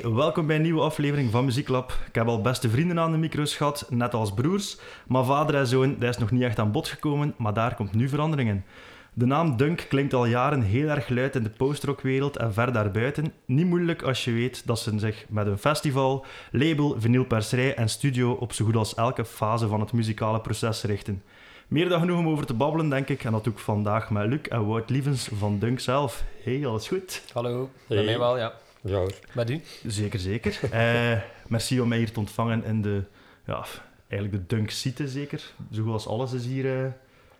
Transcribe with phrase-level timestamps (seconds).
[0.00, 1.98] Hey, welkom bij een nieuwe aflevering van Muzieklab.
[2.06, 4.78] Ik heb al beste vrienden aan de micro's gehad, net als broers.
[5.06, 7.94] Maar vader en zoon, dat is nog niet echt aan bod gekomen, maar daar komt
[7.94, 8.64] nu verandering in.
[9.12, 13.32] De naam Dunk klinkt al jaren heel erg luid in de postrockwereld en ver daarbuiten.
[13.44, 18.32] Niet moeilijk als je weet dat ze zich met een festival, label, vinylperserij en studio
[18.32, 21.22] op zo goed als elke fase van het muzikale proces richten.
[21.68, 23.24] Meer dan genoeg om over te babbelen, denk ik.
[23.24, 26.24] En dat doe ik vandaag met Luc en Wout Lievens van Dunk zelf.
[26.44, 27.22] Hey, alles goed?
[27.32, 28.52] Hallo, bij mij wel, ja.
[28.80, 29.12] Ja hoor.
[29.34, 29.60] Met u?
[29.86, 30.58] Zeker, zeker.
[30.70, 33.02] Eh, merci om mij hier te ontvangen in de,
[33.46, 33.64] ja,
[34.08, 35.52] eigenlijk de Dunk-site, zeker.
[35.72, 36.90] Zo goed als alles is hier eh,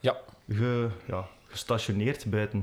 [0.00, 0.16] Ja.
[0.48, 2.58] ge- ja, gestationeerd buiten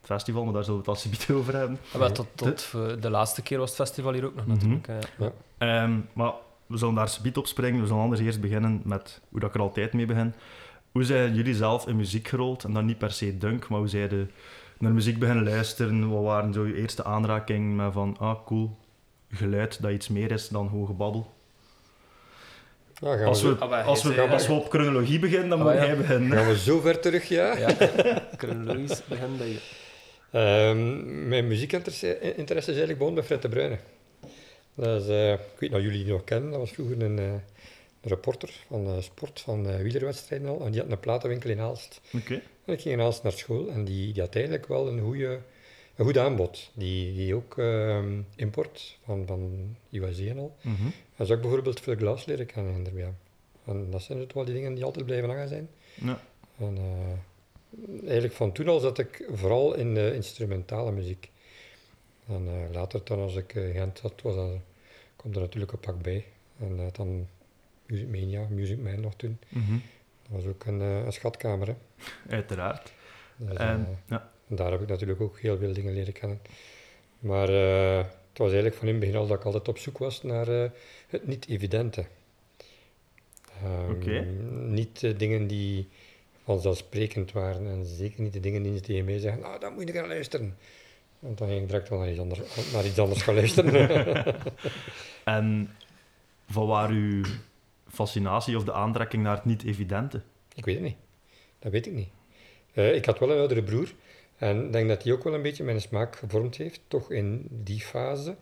[0.00, 1.78] het festival, maar daar zullen we het alsjeblieft over hebben.
[1.92, 4.88] Ah, wel, tot tot eh, de laatste keer was het festival hier ook nog natuurlijk.
[4.88, 5.26] eh.
[5.58, 6.32] Ehm, maar
[6.66, 7.80] we zullen daar subiet op springen.
[7.80, 10.34] We zullen anders eerst beginnen met hoe dat ik er altijd mee begin.
[10.92, 12.64] Hoe zijn jullie zelf in muziek gerold?
[12.64, 14.26] En dan niet per se dunk, maar hoe zijn je
[14.82, 16.10] naar muziek beginnen luisteren?
[16.10, 18.76] Wat waren zo je eerste aanrakingen met van, ah cool,
[19.30, 21.30] geluid dat iets meer is dan gewoon gebabbel?
[23.00, 25.64] Ja, gaan, Als we, we, Ah, als, we, als we op chronologie beginnen, dan Ah,
[25.64, 25.86] moet ja.
[25.86, 26.32] jij beginnen.
[26.38, 27.56] gaan we zo ver terug, ja?
[27.58, 27.68] Ja,
[28.38, 29.60] chronologisch begin bij je.
[30.30, 33.78] Ehm, mijn muziekinteresse interesse is eigenlijk begonnen bij Fred de Bruyne.
[34.74, 37.18] Dat is, eh, ik weet niet of jullie die nog kennen, dat was vroeger een,
[38.02, 40.64] een reporter van sport, van eh, wielerwedstrijden al.
[40.64, 42.00] En die had een platenwinkel in Aalst.
[42.12, 42.42] Oké.
[42.64, 45.26] En ik ging in Aalst naar school en die, die had eigenlijk wel een, goeie,
[45.96, 46.70] een goed aanbod.
[46.74, 50.56] Die, die ook ehm, import van, van USA en al.
[50.60, 50.88] Mhm.
[51.16, 53.08] En zo ik bijvoorbeeld veel glas leren kennen in de
[53.64, 55.68] En dat zijn het wel die dingen die altijd blijven hangen zijn.
[55.94, 56.20] Ja.
[56.58, 57.18] En, eh,
[58.02, 61.30] eigenlijk van toen al zat ik vooral in de instrumentale muziek.
[62.26, 64.50] En eh, later dan als ik eh, Gent zat, was dat,
[65.16, 66.24] komt er natuurlijk een pak bij.
[66.58, 67.28] En dan
[67.92, 69.38] Music Mania, Music Man nog toen.
[69.48, 69.72] Mhm.
[70.22, 71.66] Dat was ook een, eh, een schatkamer.
[71.66, 71.74] Hè.
[72.28, 72.92] Uiteraard.
[73.36, 74.30] Dus, En, eh, ja.
[74.46, 76.40] daar heb ik natuurlijk ook heel veel dingen leren kennen.
[77.18, 79.98] Maar eh, het was eigenlijk van in het begin al dat ik altijd op zoek
[79.98, 80.46] was naar
[81.06, 82.04] het niet-evidente.
[83.62, 84.72] Ehm.
[84.72, 85.88] Niet de dingen die
[86.44, 89.88] vanzelfsprekend waren en zeker niet de dingen die ze tegen mij zeggen, nou, dan moet
[89.88, 90.56] je gaan luisteren.
[91.18, 94.24] Want dan ging ik direct wel naar iets anders, naar iets anders gaan luisteren.
[95.24, 95.70] En
[96.48, 97.22] van waar uw
[97.92, 100.22] fascinatie of de aantrekking naar het niet-evidente?
[100.54, 100.96] ik weet het niet.
[101.58, 102.08] Dat weet ik niet.
[102.72, 103.94] Eh, ik had wel een oudere broer
[104.36, 107.46] en ik denk dat hij ook wel een beetje mijn smaak gevormd heeft, toch in
[107.50, 108.36] die fase.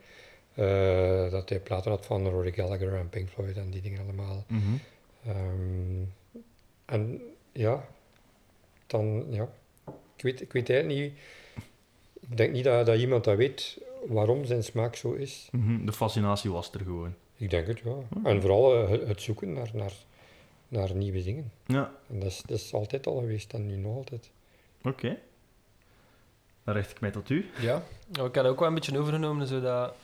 [0.55, 4.45] Eh, dat hij platen had van Rory Gallagher en Pink Floyd en die dingen allemaal.
[4.49, 4.63] Mhm.
[5.27, 6.05] Ehm,
[6.85, 7.23] en
[7.53, 7.89] ja,
[8.87, 9.49] dan, ja,
[10.17, 11.13] ik weet, ik weet eigenlijk niet,
[12.31, 15.49] ik denk niet dat, dat iemand dat weet waarom zijn smaak zo is.
[15.53, 15.85] Mhm.
[15.85, 17.15] De fascinatie was er gewoon.
[17.41, 17.95] Ik denk het, ja.
[18.25, 19.93] En vooral eh, het, zoeken naar, naar,
[20.69, 21.53] naar nieuwe dingen.
[21.67, 24.31] Ja, En dat is, dat is altijd al geweest en nu nog altijd.
[24.83, 25.19] oké.
[26.65, 27.51] Dan richt ik mij tot u.
[27.61, 29.95] Ja, Nou, ik heb het ook wel een beetje overgenomen, zodat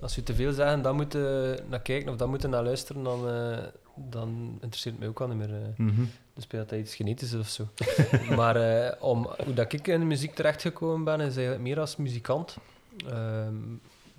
[0.00, 3.28] als we te veel zeggen, dan moeten naar kijken of dan moeten naar luisteren, dan,
[3.28, 3.58] eh,
[3.94, 5.54] dan interesseert het mij ook al niet meer.
[5.54, 5.68] eh.
[5.76, 6.02] Mhm.
[6.34, 7.68] Dus bij dat dat iets genetisch is of zo.
[8.36, 11.96] maar eh, om, hoe dat ik in de muziek terechtgekomen ben, is eigenlijk meer als
[11.96, 12.56] muzikant.
[13.06, 13.54] Ehm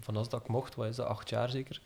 [0.03, 1.81] van als dat ik mocht, wat is dat, acht jaar zeker,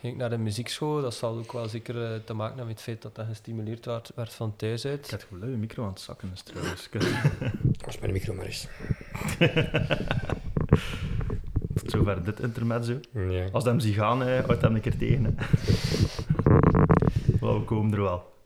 [0.00, 1.00] ging ik naar de muziekschool.
[1.00, 3.84] Dat zal ook wel zeker eh, te maken hebben met het feit dat dat gestimuleerd
[3.84, 5.10] werd, werd van thuis Ik uit.
[5.10, 6.88] heb het geluid, de micro aan het zakken is trouwens.
[7.86, 8.66] Als mijn micro maar is.
[11.74, 13.00] Tot zover dit intermezzo.
[13.12, 13.48] Ja.
[13.52, 15.24] Als hem zie gaan, eh, houdt hem een keer tegen.
[15.24, 15.32] Hè.
[17.58, 18.36] We komen er wel.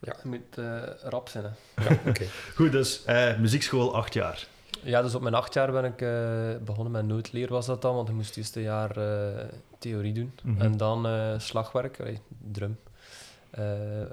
[0.00, 1.84] Je moet eh, rap zijn, hè.
[1.84, 2.24] Ja, oké.
[2.54, 4.46] Goed, dus eh, muziekschool acht jaar.
[4.84, 7.94] Ja, dus op mijn acht jaar ben ik eh, begonnen met noodleer, was dat dan,
[7.94, 9.44] want ik moest eerst een jaar eh,
[9.78, 10.32] theorie doen.
[10.42, 10.60] Mhm.
[10.60, 12.20] En dan eh, slagwerk, allee,
[12.52, 12.78] drum.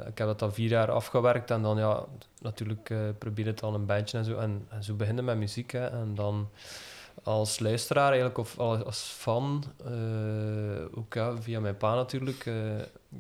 [0.08, 2.06] Ik heb dat dan vier jaar afgewerkt en dan ja,
[2.42, 4.38] natuurlijk eh probeer het dan een bandje en zo.
[4.38, 5.72] En, en zo beginnen met muziek.
[5.72, 5.88] Hè.
[5.88, 6.50] En dan
[7.24, 9.64] als luisteraar eigenlijk, of als fan,
[10.96, 12.46] ook ja, via mijn pa natuurlijk.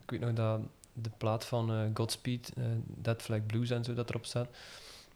[0.02, 0.60] ik weet nog dat
[0.94, 2.54] de plaat van Godspeed,
[2.86, 4.48] Dead Flag Blues en zo dat erop staat,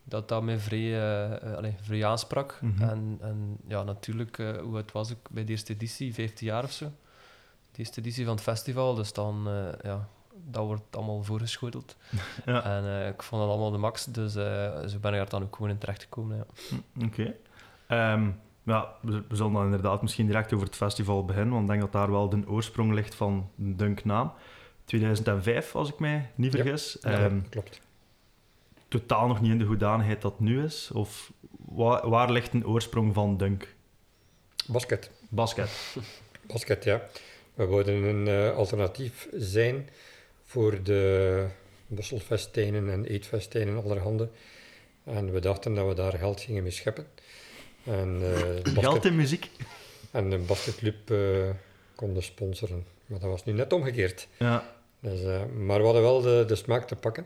[0.08, 2.60] dat dat mij vrij, eh, eh, allee, vrij aansprak.
[2.62, 2.84] Mhm.
[2.90, 6.64] En, en ja, natuurlijk, eh, hoe het was ik bij de eerste editie, 15 jaar
[6.64, 6.86] of zo.
[7.72, 10.08] De eerste editie van het festival, dus dan, eh, ja,
[10.50, 11.96] dat wordt allemaal voorgeschoteld.
[12.46, 12.64] Ja.
[12.64, 15.44] En eh, ik vond dat allemaal de max, dus eh, zo ben ik er dan
[15.44, 16.38] ook gewoon in terechtgekomen.
[16.38, 16.46] Ja.
[16.94, 17.34] Hm, Oké.
[17.88, 18.30] Ehm,
[18.64, 21.82] ja, we, we zullen dan inderdaad misschien direct over het festival beginnen, want ik denk
[21.82, 24.32] dat daar wel de oorsprong ligt van de Dunk-naam.
[24.86, 26.62] 2005, als ik mij niet Ja.
[26.64, 26.98] vergis.
[27.02, 27.82] Ja, Ehm, klopt.
[29.00, 30.92] Totaal nog niet in de hoedanigheid dat nu is?
[30.94, 31.32] Of
[31.66, 33.76] waar, waar ligt een oorsprong van Dunk?
[34.68, 35.10] Basket.
[35.30, 35.70] Basket.
[36.54, 37.02] Basket, ja.
[37.54, 39.90] We wilden een eh, alternatief zijn
[40.44, 41.46] voor de
[41.88, 44.30] wisselfestijnen en eetfestijnen allerhande.
[45.04, 47.08] En we dachten dat we daar geld gingen mee scheppen.
[47.84, 49.50] En, eh, basket- Geld in muziek?
[50.12, 51.50] En de basketclub eh,
[51.96, 52.86] konden sponsoren.
[53.06, 54.28] Maar dat was nu net omgekeerd.
[54.38, 54.74] Ja.
[55.00, 55.22] Dus,
[55.66, 57.26] maar we hadden wel de, de smaak te pakken.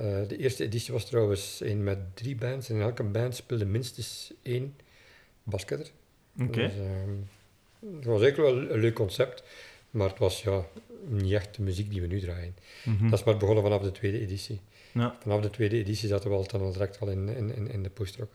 [0.00, 2.68] Eh, de eerste editie was trouwens een met drie bands.
[2.68, 4.76] En in elke band speelde minstens één
[5.42, 5.90] basketter.
[6.40, 6.60] Oké.
[6.60, 7.14] Dus, ehm,
[7.96, 9.42] het was eigenlijk wel een leuk concept.
[9.90, 10.64] Maar het was ja,
[11.06, 12.54] niet echt de muziek die we nu draaien.
[12.84, 13.08] Mhm.
[13.08, 14.60] Dat is maar begonnen vanaf de tweede editie.
[14.92, 15.16] Ja.
[15.20, 17.90] Vanaf de tweede editie zaten we al dan al direct al in, in, in, de
[17.90, 18.30] postrock.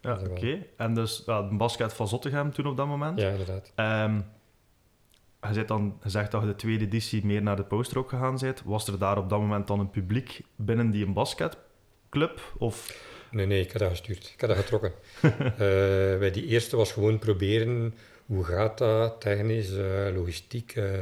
[0.00, 0.66] Ja, oké.
[0.76, 3.20] En dus ja, de basket van Zottegem toen op dat moment.
[3.20, 3.72] Ja, inderdaad.
[3.74, 4.20] Ehm,
[5.46, 8.62] je zegt dan gezegd dat je de tweede editie meer naar de postrock gegaan bent.
[8.64, 12.52] Was er daar op dat moment dan een publiek binnen die een basketclub?
[12.58, 13.06] Of...
[13.30, 14.30] Nee, nee, ik had dat gestuurd.
[14.34, 14.92] Ik had dat getrokken.
[15.22, 17.94] Eh, bij die eerste was gewoon proberen,
[18.26, 20.72] hoe gaat dat, technisch, eh, logistiek.
[20.76, 20.98] eh,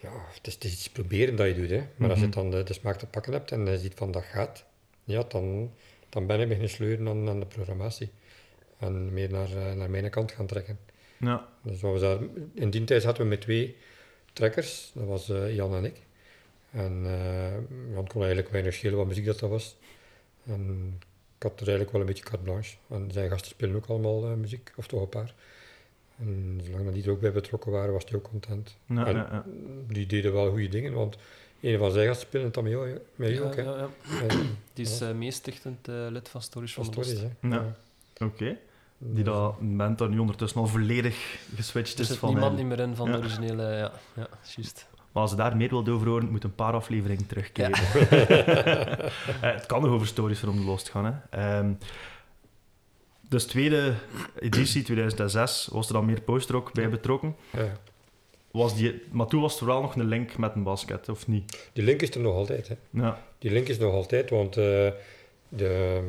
[0.00, 1.70] ja, het is, het is iets proberen dat je doet.
[1.70, 1.82] Hè.
[1.96, 2.34] Maar als je Mhm.
[2.34, 4.64] dan de, de smaak te pakken hebt en je ziet van dat gaat,
[5.04, 5.72] ja, dan,
[6.08, 8.10] dan ben ik beginnen sleuren aan, aan de programmatie.
[8.78, 10.78] En meer naar, naar mijn kant gaan trekken.
[11.18, 11.48] Ja.
[11.62, 13.76] Dus wat we zaten- in die tijd zaten we met twee
[14.32, 15.96] trekkers, dat was eh, Jan en ik.
[16.70, 17.52] En eh,
[17.94, 19.76] Jan kon eigenlijk weinig schelen wat muziek dat, dat was.
[20.46, 20.94] En
[21.36, 22.76] ik had er eigenlijk wel een beetje carte blanche.
[22.88, 25.34] En zijn gasten spelen ook allemaal eh, muziek, of toch een paar.
[26.18, 28.76] En zolang dat die er ook bij betrokken waren, was hij ook content.
[28.86, 29.44] Ja, En ja, ja.
[29.88, 31.16] Die deden wel goede dingen, want
[31.60, 33.56] een van zijn gasten speelde het dan met jou, met jou Ja, ook.
[33.56, 33.62] Hè?
[33.62, 33.76] ja,
[34.28, 34.40] ja.
[34.72, 37.34] Die is meestichtend eh, lid van Stories van van de stories, Lost.
[38.38, 38.54] hè.
[38.98, 39.54] Die dat
[39.96, 42.28] dan nu ondertussen al volledig geswitcht Er is zit van...
[42.28, 43.12] niemand niet meer in van ja.
[43.12, 43.62] de originele...
[43.62, 44.88] Ja, ja juist.
[45.12, 47.78] Maar als je daar meer wilt over horen, moet een paar afleveringen terugkeren.
[49.40, 51.04] Eh, het kan nog over stories van de Lost gaan.
[51.04, 51.12] Hè.
[51.30, 51.72] Ehm,
[53.28, 53.94] dus tweede
[54.38, 57.36] editie, 2006, was er dan meer postrock bij betrokken.
[57.50, 57.72] ja.
[58.50, 61.70] Was die, maar toen was er wel nog een link met een basket, of niet?
[61.72, 62.68] Die link is er nog altijd.
[62.68, 62.74] Hè.
[62.90, 63.22] Ja.
[63.38, 64.88] Die link is nog altijd, want eh,
[65.48, 66.00] de,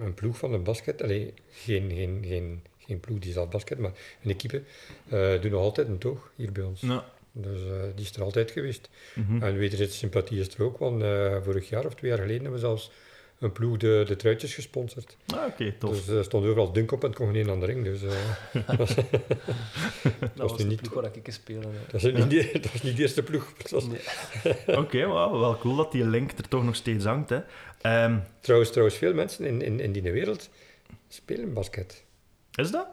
[0.00, 3.92] een ploeg van de basket, allee, geen, geen, geen, geen ploeg die zal basket, maar
[4.22, 4.62] een equipe,
[5.08, 6.80] eh doet nog altijd een toog hier bij ons.
[6.80, 7.04] ja.
[7.36, 8.88] Dus eh, die is er altijd geweest.
[9.14, 9.42] Mhm.
[9.42, 12.60] En wederzijds sympathie is er ook, want eh, vorig jaar of twee jaar geleden hebben
[12.60, 12.90] we zelfs
[13.38, 15.16] een ploeg de, de truitjes gesponsord.
[15.26, 15.90] Ah, Oké, tof.
[16.04, 17.84] Dus er stond overal dunk op en het kon geen aan de ring.
[17.84, 18.10] Dus eh,
[18.66, 18.94] dat, was,
[20.34, 21.66] Dat was nu de niet- ploeg waar ik eens speelde.
[21.68, 21.72] ja.
[21.90, 23.52] dat, is niet, die- dat was niet de eerste ploeg.
[23.56, 24.76] Dat was- Nee.
[24.76, 27.30] Oké, wauw, wel cool dat die link er toch nog steeds hangt.
[27.30, 27.38] Hè.
[27.84, 30.48] Ehm, Trouwens, trouwens, veel mensen in, in, in die wereld
[31.08, 32.04] spelen basket.
[32.54, 32.86] is dat?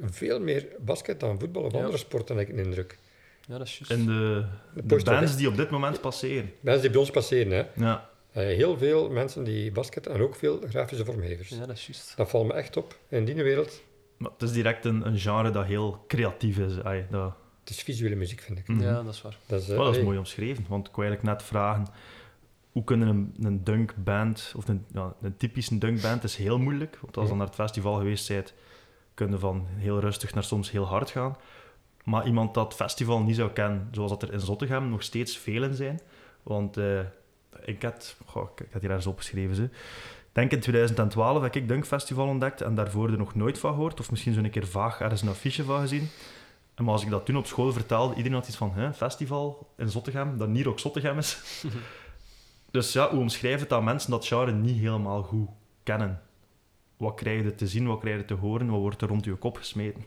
[0.00, 1.78] Veel meer basket dan voetbal of Ja.
[1.78, 2.98] andere sporten, heb ik een indruk.
[3.46, 3.92] Ja, dat is juist.
[4.02, 4.44] In de,
[4.84, 6.52] De bands die op dit moment passeren.
[6.60, 7.84] Mensen die bij ons passeren, hè.
[7.84, 8.08] Ja.
[8.32, 11.48] Eh, heel veel mensen die basket en ook veel grafische vormgevers.
[11.48, 12.12] Ja, dat is juist.
[12.16, 12.98] Dat valt me echt op.
[13.08, 13.82] In die wereld,
[14.16, 16.82] Maar het is direct een, een genre dat heel creatief is.
[16.82, 18.68] Ai, dat, het is visuele muziek, vind ik.
[18.68, 18.82] Mhm.
[18.82, 19.36] Ja, dat is waar.
[19.46, 21.86] Dat is, eh, dat is allee, mooi omschreven, want ik wou eigenlijk net vragen
[22.72, 27.16] hoe kunnen een, een dunkband, of een, ja, een typische dunkband is heel moeilijk, want
[27.16, 28.54] als je dan naar het festival geweest bent,
[29.14, 31.36] kun je van heel rustig naar soms heel hard gaan.
[32.04, 35.74] Maar iemand dat festival niet zou kennen, zoals dat er in Zottegem nog steeds velen
[35.74, 36.00] zijn,
[36.42, 37.00] want eh,
[37.64, 39.62] ik, had, goh, ik ik had hier ergens opgeschreven, ze.
[39.62, 43.72] Ik denk in 2012 heb ik Dunk Festival ontdekt en daarvoor er nog nooit van
[43.72, 46.08] gehoord, of misschien zo'n keer vaag ergens een affiche van gezien.
[46.74, 48.94] En maar als ik dat toen op school vertelde, iedereen had iets van, hè, een
[48.94, 51.38] festival in Zottegem, dat niet ook Zottegem is.
[52.70, 55.48] dus ja, hoe omschrijf het mensen dat genre niet helemaal goed
[55.82, 56.22] kennen?
[56.96, 59.34] Wat krijg je te zien, wat krijg je te horen, wat wordt er rond je
[59.34, 60.04] kop gesmeten?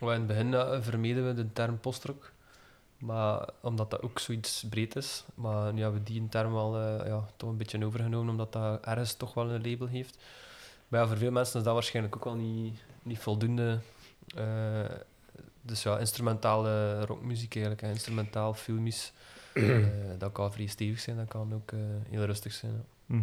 [0.00, 2.32] In het begin eh, vermeden we de term postrock.
[2.98, 5.24] Maar omdat dat ook zoiets breed is.
[5.34, 8.84] Maar nu hebben we die term wel eh, ja, toch een beetje overgenomen, omdat dat
[8.84, 10.18] ergens toch wel een label heeft.
[10.88, 13.78] Maar ja, voor veel mensen is dat waarschijnlijk ook wel niet, niet voldoende.
[14.34, 14.96] Eh,
[15.62, 19.12] dus ja, instrumentale rockmuziek eigenlijk, instrumentaal, filmisch.
[19.54, 19.86] Eh,
[20.18, 21.78] dat kan vrij stevig zijn, dat kan ook eh,
[22.10, 22.84] heel rustig zijn.
[23.06, 23.16] ja.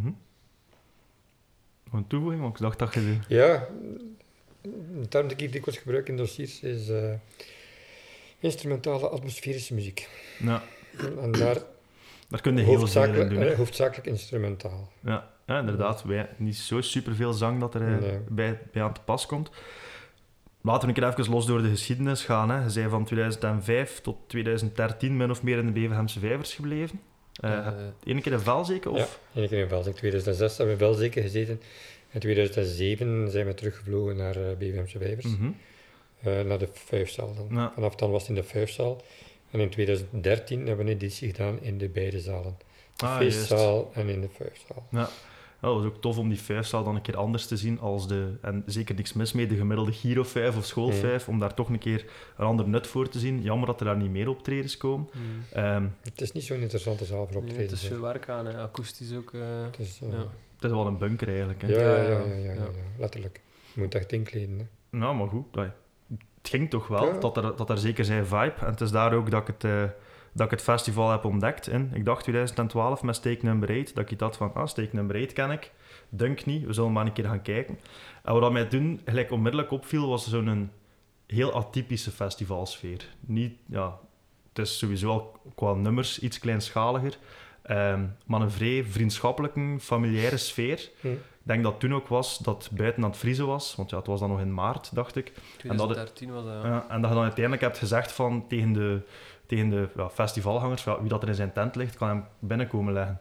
[1.84, 3.00] Nog Een toevoeging, want ik dacht dat je...
[3.28, 3.68] de- Ja,
[4.62, 7.14] een term die ik dikwijls gebruik in dossiers is eh,
[8.40, 10.10] instrumentale atmosferische muziek.
[10.40, 10.64] Ja,
[11.22, 11.58] En daar
[12.30, 13.40] daar kun je heel veel in hoofdzakelijk, doen.
[13.40, 13.56] hè.
[13.56, 14.92] hoofdzakelijk instrumentaal.
[15.00, 16.04] Ja, ja inderdaad.
[16.04, 18.20] Wij, niet zo superveel zang dat er Nee.
[18.30, 19.50] bij, bij aan te pas komt.
[20.62, 22.50] Laten we een keer even los door de geschiedenis gaan.
[22.50, 22.64] Hè.
[22.64, 27.00] Je zei van 2005 tot 2013 min of meer in de Beverhemse Vijvers gebleven.
[27.34, 27.74] Eh Eh,
[28.04, 28.90] Eén keer in Velzeke?
[28.90, 29.20] Of?
[29.32, 29.96] Ja, één keer in Velzek.
[29.96, 31.62] 2006 hebben we in Velzeke gezeten.
[32.12, 34.44] In 2007 zijn we teruggevlogen naar uh,
[34.86, 35.26] Vijvers.
[35.26, 35.50] Mhm.
[36.22, 37.48] Eh, naar de vijfzaal dan.
[37.52, 37.72] Ja.
[37.74, 39.02] Vanaf dan was het in de vijfzaal.
[39.52, 42.58] En in 2013 hebben we een editie gedaan in de beide zalen.
[42.96, 43.38] De Ah, juist.
[43.38, 44.88] feestzaal en in de vijfzaal.
[44.92, 45.10] Ja.
[45.62, 48.08] Ja, dat was ook tof om die vijfzaal dan een keer anders te zien als
[48.08, 50.98] de, en zeker niks mis mee, de gemiddelde Giro 5 of School Mhm.
[50.98, 52.06] 5, om daar toch een keer
[52.38, 53.42] een ander nut voor te zien.
[53.42, 55.08] Jammer dat er daar niet meer optredens komen.
[55.14, 55.22] mm.
[55.54, 57.64] Ehm, Het is niet zo'n interessante zaal voor Nee, optreden.
[57.64, 58.58] het is veel werk aan, hè.
[58.58, 59.34] akoestisch ook.
[59.34, 60.18] eh, Het is, eh, ja.
[60.56, 61.62] het is wel een bunker eigenlijk.
[61.62, 61.68] Hè.
[61.68, 62.54] ja, ja, ja, Ja, ja, ja, ja.
[62.54, 63.42] ja, letterlijk.
[63.74, 64.58] Je moet echt inkleden.
[64.60, 64.66] Hè.
[64.98, 65.46] Nou, maar goed.
[65.56, 67.06] Het ging toch wel.
[67.14, 67.20] Ja.
[67.20, 68.54] Dat, er, dat er zeker zijn vibe.
[68.60, 69.84] En het is daar ook dat ik het, eh,
[70.38, 71.68] dat ik het festival heb ontdekt.
[71.68, 75.22] In, ik dacht 2012 met Steak Number 8, dat ik dacht van, ah, Steak Number
[75.22, 75.72] 8 ken ik.
[76.10, 77.80] Dunk niet, we zullen maar een keer gaan kijken.
[78.24, 80.72] En wat dat mij toen gelijk onmiddellijk opviel, was zo'n
[81.28, 83.08] heel atypische festivalsfeer.
[83.20, 84.00] Niet, ja,
[84.54, 87.18] het is sowieso al qua nummers iets kleinschaliger.
[87.62, 90.90] ehm, maar een vrij vriendschappelijke, familiaire sfeer.
[91.02, 91.08] Hm.
[91.08, 91.18] Ik
[91.54, 94.08] denk dat toen ook was dat het buiten aan het vriezen was, want ja, het
[94.08, 95.28] was dan nog in maart, dacht ik.
[95.28, 96.64] En dat het- 2013 was dat.
[96.64, 99.00] Ja, en dat je dan uiteindelijk hebt gezegd van, tegen de,
[99.48, 102.94] tegen de ja, festivalgangers, ja, wie dat er in zijn tent ligt, kan hem binnenkomen
[102.94, 103.20] leggen.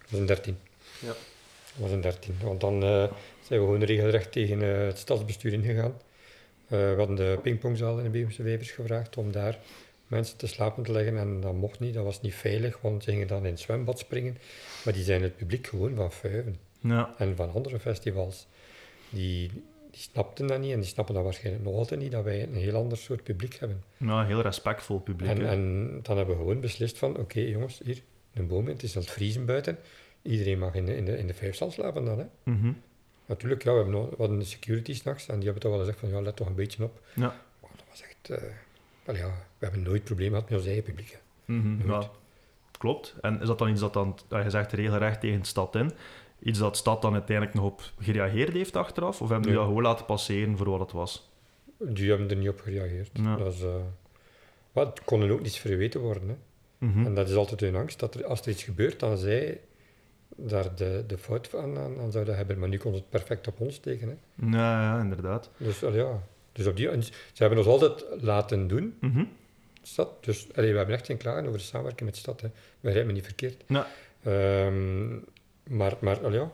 [0.00, 0.58] Dat was een 13.
[1.00, 1.06] Ja.
[1.06, 1.16] Dat
[1.76, 2.34] was een 13.
[2.42, 3.04] Want dan eh,
[3.42, 5.92] zijn we gewoon regelrecht tegen eh, het stadsbestuur ingegaan.
[6.68, 9.58] Eh, we hadden de pingpongzaal in de Beemse Wevers gevraagd om daar
[10.06, 11.18] mensen te slapen te leggen.
[11.18, 13.98] En dat mocht niet, dat was niet veilig, want ze gingen dan in het zwembad
[13.98, 14.38] springen.
[14.84, 18.46] Maar die zijn het publiek gewoon van Fuiven Ja, en van andere festivals.
[19.10, 19.50] Die,
[19.98, 22.54] die snapten dat niet en die snappen dat waarschijnlijk nog altijd niet, dat wij een
[22.54, 23.82] heel ander soort publiek hebben.
[23.96, 25.30] ja heel respectvol publiek.
[25.30, 28.02] En, en dan hebben we gewoon beslist van, oké jongens, hier,
[28.34, 29.78] een boom, in, het is aan het vriezen buiten.
[30.22, 32.24] Iedereen mag in de, in de, in de vijfstal slapen dan, hè.
[32.42, 32.72] Mhm.
[33.26, 35.80] Natuurlijk, ja, we, hebben nog, we hadden de security s'nachts en die hebben toch wel
[35.80, 37.00] gezegd van, ja, let toch een beetje op.
[37.14, 37.36] Ja.
[37.60, 38.48] Maar dat was echt, eh,
[39.04, 39.26] wel ja,
[39.58, 41.10] we hebben nooit probleem gehad met ons eigen publiek.
[41.10, 41.52] hè.
[41.54, 42.10] Mhm, ja,
[42.78, 43.14] klopt.
[43.20, 45.92] En is dat dan iets dat dan, dat je zegt, regelrecht tegen de stad in,
[46.42, 49.22] iets dat de stad dan uiteindelijk nog op gereageerd heeft achteraf?
[49.22, 51.30] Of hebben jullie dat gewoon laten passeren voor wat het was?
[51.78, 53.10] Die hebben er niet op gereageerd.
[53.12, 53.36] Ja.
[53.36, 53.74] Dat is, eh,
[54.72, 56.28] maar het kon ook niets verweten worden.
[56.28, 56.34] Hè.
[56.86, 57.06] Mhm.
[57.06, 59.60] En dat is altijd hun angst, dat er, als er iets gebeurt, dan zij
[60.36, 62.58] daar de, de fout aan, aan, aan zouden hebben.
[62.58, 64.08] Maar nu kon het perfect op ons tegen.
[64.08, 64.14] Hè.
[64.56, 65.50] Ja, ja, inderdaad.
[65.56, 69.18] Dus, ja, dus op die, ze hebben ons altijd laten doen, Mhm.
[69.18, 69.26] de
[69.82, 70.24] stad.
[70.24, 72.40] Dus allee, we hebben echt geen klagen over de samenwerking met de stad.
[72.40, 72.48] Hè.
[72.80, 73.64] Begrijp me niet verkeerd.
[73.66, 73.86] Ja.
[74.22, 75.16] Ehm,
[75.68, 76.50] maar, maar ja,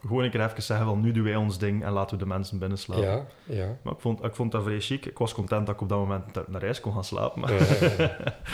[0.00, 2.28] Gewoon een keer even zeggen, van nu doen wij ons ding en laten we de
[2.28, 3.04] mensen binnenslapen.
[3.04, 3.76] ja, ja.
[3.82, 5.06] Maar ik vond, ik vond dat vrij chic.
[5.06, 7.40] Ik was content dat ik op dat moment naar- huis kon gaan slapen.
[7.40, 7.50] Maar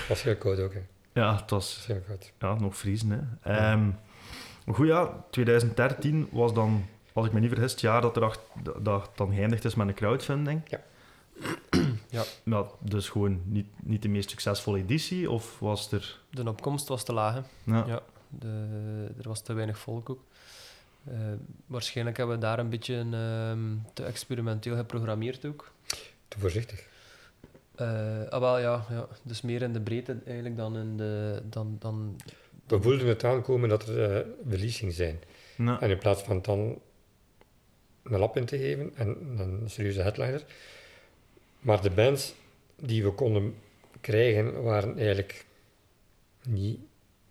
[0.08, 0.73] was heel koud ook.
[0.75, 0.80] Hè.
[1.12, 2.32] ja, het was Was heel koud.
[2.38, 3.38] ja, nog vriezen.
[3.40, 3.52] Hè.
[3.56, 3.90] Ehm,
[4.73, 8.40] goed, ja, 2013 was dan, als ik me niet vergis, het jaar dat er acht,
[8.62, 10.61] dat, dat dan geëindigd is met een crowdfunding.
[10.68, 10.80] Ja.
[12.11, 12.23] Ja.
[12.44, 16.20] ja dus gewoon niet, niet de meest succesvolle editie, of was er...
[16.30, 17.40] De opkomst was te laag, hè.
[17.75, 17.85] Ja.
[17.87, 18.00] Ja.
[18.28, 18.66] De,
[19.18, 20.20] er was te weinig volk ook.
[21.04, 21.16] Eh,
[21.66, 25.73] waarschijnlijk hebben we daar een beetje ehm, te experimenteel geprogrammeerd ook.
[26.28, 26.87] Te voorzichtig.
[27.75, 29.08] Eh, ah, wel, ja, ja.
[29.23, 31.42] Dus meer in de breedte eigenlijk dan in de...
[31.50, 32.16] Dan, dan,
[32.66, 35.18] We voelden het aankomen dat er eh verlies ging zijn.
[35.56, 35.80] Ja.
[35.80, 36.78] En in plaats van dan
[38.02, 40.44] een lap in te geven en een serieuze headliner.
[41.61, 42.35] Maar de bands
[42.76, 43.54] die we konden
[44.00, 45.44] krijgen waren eigenlijk
[46.42, 46.78] niet,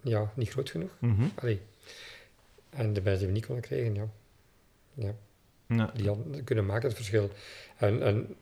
[0.09, 0.91] ja, niet groot genoeg.
[0.99, 1.23] Mhm.
[1.35, 1.61] Allee.
[2.69, 4.07] En de bands die we niet konden krijgen, ja,
[4.93, 5.13] ja
[5.67, 5.91] Ja.
[5.95, 7.29] die hadden kunnen maken het verschil.
[7.77, 8.35] En, en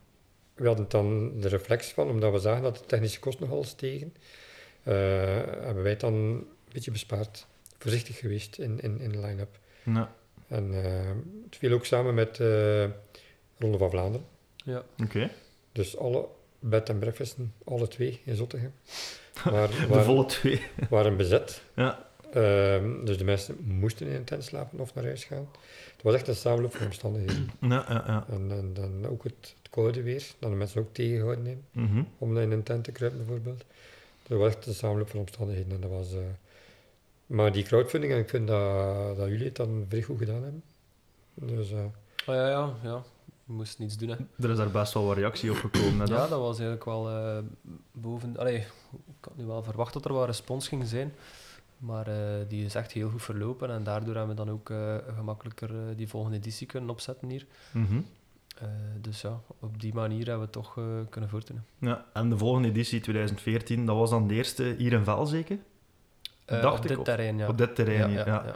[0.53, 4.13] we hadden dan de reflex van, omdat we zagen dat de technische kosten nogal stegen,
[4.83, 4.93] eh,
[5.65, 7.45] hebben wij het dan een beetje bespaard.
[7.77, 9.59] Voorzichtig geweest in, in, in de line-up.
[9.83, 10.15] Ja.
[10.47, 11.09] En eh,
[11.45, 12.85] het viel ook samen met eh
[13.57, 14.27] Ronde van Vlaanderen.
[14.65, 14.83] ja.
[15.03, 15.31] Oké.
[15.71, 16.27] Dus alle
[16.59, 18.73] bed en breakfasten, alle twee in Zottegem,
[19.43, 20.61] waren, De waren, volle twee.
[20.89, 21.61] waren bezet.
[21.75, 22.03] Ja.
[22.33, 25.47] Ehm, dus de mensen moesten in een tent slapen of naar huis gaan.
[25.93, 27.49] Het was echt een samenloop van omstandigheden.
[27.61, 28.25] Ja, ja, ja.
[28.29, 32.03] En, en dan ook het, het koude weer, dat de mensen ook tegengehouden hebben Mhm.
[32.17, 33.63] om in een tent te kruipen bijvoorbeeld.
[34.27, 35.71] Dat was echt een samenloop van omstandigheden.
[35.71, 36.19] En dat was, eh,
[37.25, 40.63] Maar die crowdfunding, en ik vind dat, dat jullie het dan vrij goed gedaan hebben.
[41.33, 41.77] Dus eh,
[42.27, 43.03] Oh, ja, ja, ja.
[43.45, 44.15] We moesten iets doen, hè.
[44.39, 45.99] Er is daar best wel wat reactie op gekomen.
[45.99, 46.17] Hè, dan?
[46.17, 47.37] Ja, dat was eigenlijk wel eh,
[47.91, 48.37] boven...
[48.37, 48.65] Allee, ik
[49.21, 51.13] had nu wel verwacht dat er wel respons ging zijn.
[51.77, 53.69] Maar eh, die is echt heel goed verlopen.
[53.69, 57.45] En daardoor hebben we dan ook eh, gemakkelijker die volgende editie kunnen opzetten hier.
[57.71, 58.01] Mhm.
[59.01, 61.65] Dus ja, op die manier hebben we toch kunnen voortdunnen.
[61.79, 62.05] ja.
[62.13, 65.57] En de volgende editie, 2014, dat was dan de eerste hier in Vel zeker?
[66.45, 67.47] Eh, Dacht op ik, dit terrein, ja.
[67.47, 68.17] Op dit terrein, ja.
[68.17, 68.55] ja, ja, ja.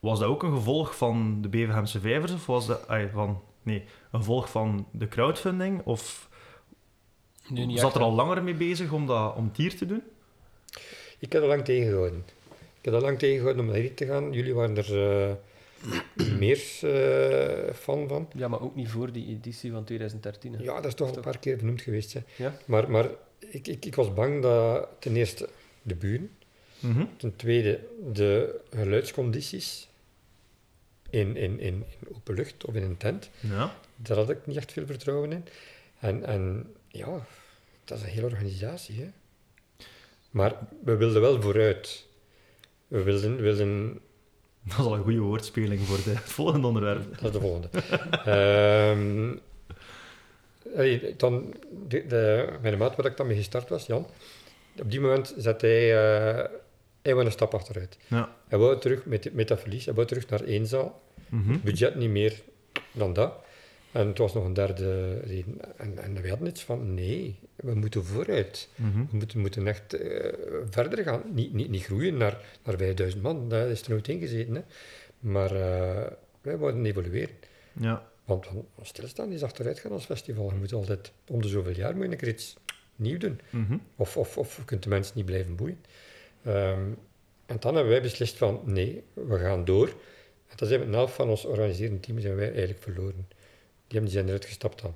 [0.00, 2.32] Was dat ook een gevolg van de Beverhemse Vijvers?
[2.32, 5.82] Of was dat ay, van, nee, een gevolg van de crowdfunding?
[5.84, 6.28] Of
[7.48, 10.02] Nu niet zat er al langer mee bezig om, dat, om het hier te doen?
[11.18, 12.24] ik heb dat lang tegengehouden.
[12.78, 14.32] Ik heb dat lang tegengehouden om naar hier te gaan.
[14.32, 15.34] Jullie waren er eh,
[16.38, 18.28] meer eh, fan van.
[18.34, 20.52] Ja, maar ook niet voor die editie van 2013.
[20.52, 20.62] Hè.
[20.62, 22.12] Ja, dat is toch een paar keer benoemd geweest.
[22.12, 22.20] Hè.
[22.36, 22.56] Ja?
[22.64, 23.08] Maar, maar
[23.38, 25.48] ik, ik, ik was bang dat ten eerste
[25.82, 26.30] de buren,
[26.78, 27.04] Mhm.
[27.16, 27.80] ten tweede
[28.12, 29.88] de geluidscondities
[31.20, 33.74] in, in, in, in open lucht of in een tent, Ja.
[33.96, 35.44] daar had ik niet echt veel vertrouwen in.
[35.98, 37.26] En, en ja,
[37.84, 39.00] dat is een hele organisatie.
[39.00, 39.08] Hè.
[40.30, 40.52] Maar
[40.84, 42.06] we wilden wel vooruit.
[42.88, 44.00] We wilden, wilden
[44.68, 47.10] Dat is al een goede woordspeling voor de, het volgende onderwerp.
[47.14, 47.68] Dat is de volgende.
[48.34, 49.34] Ehm,
[50.76, 51.54] allee, dan,
[51.88, 54.06] de, de, mijn maat waar ik dan mee gestart was, Jan,
[54.78, 55.96] op die moment zet hij,
[56.38, 56.50] eh
[57.06, 57.98] hij wou een stap achteruit.
[58.06, 58.36] Ja.
[58.48, 61.02] Hij wou terug met, met dat verlies, hij terug naar één zaal.
[61.28, 61.58] Mhm.
[61.64, 62.42] Budget niet meer
[62.92, 63.32] dan dat.
[63.92, 65.58] En het was nog een derde reden.
[65.76, 68.68] En, en we hadden iets van, nee, we moeten vooruit.
[68.74, 68.98] Mhm.
[69.10, 70.32] We moeten, moeten echt eh,
[70.70, 71.22] verder gaan.
[71.32, 74.54] Niet, niet, niet groeien naar, naar 5000 man, dat is er nooit ingezeten.
[74.54, 74.62] Hè.
[75.18, 77.34] Maar eh, wij wouden evolueren.
[77.72, 78.08] Ja.
[78.24, 78.46] Want
[78.82, 80.50] stilstaan is achteruit gaan als festival.
[80.50, 82.56] Je moet altijd om de zoveel jaar moet je een iets
[82.96, 83.40] nieuw doen.
[83.50, 83.76] Mhm.
[83.96, 85.78] Of, of, of je kunt de mensen niet blijven boeien.
[86.46, 86.90] Ehm,
[87.46, 89.88] en dan hebben wij beslist van, nee, we gaan door.
[90.48, 93.26] En dan zijn we een helft van ons organiserende team zijn wij eigenlijk verloren.
[93.28, 94.94] Die, hebben, die zijn eruit gestapt dan.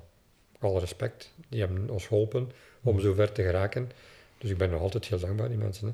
[0.59, 1.33] Alle respect.
[1.49, 3.91] Die hebben ons geholpen om zo ver te geraken.
[4.37, 5.87] Dus ik ben nog altijd heel dankbaar, die mensen.
[5.87, 5.93] Hè.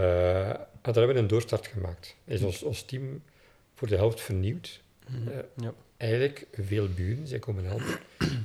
[0.00, 2.16] Eh, en daar hebben we een doorstart gemaakt.
[2.24, 3.22] Is ons, ons team
[3.74, 4.80] voor de helft vernieuwd.
[5.08, 5.28] Mhm.
[5.28, 5.74] Eh, Ja.
[5.96, 7.98] eigenlijk veel buren zijn komen helpen,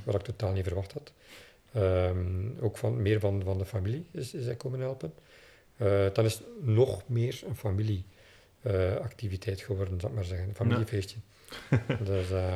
[0.04, 1.12] wat ik totaal niet verwacht had.
[1.72, 5.12] Ehm, ook van, meer van, van de familie is, is zij komen helpen.
[5.76, 10.48] Eh, dan is het nog meer een familieactiviteit geworden, zal ik maar zeggen.
[10.48, 11.18] Een familiefeestje.
[12.04, 12.54] dus, eh,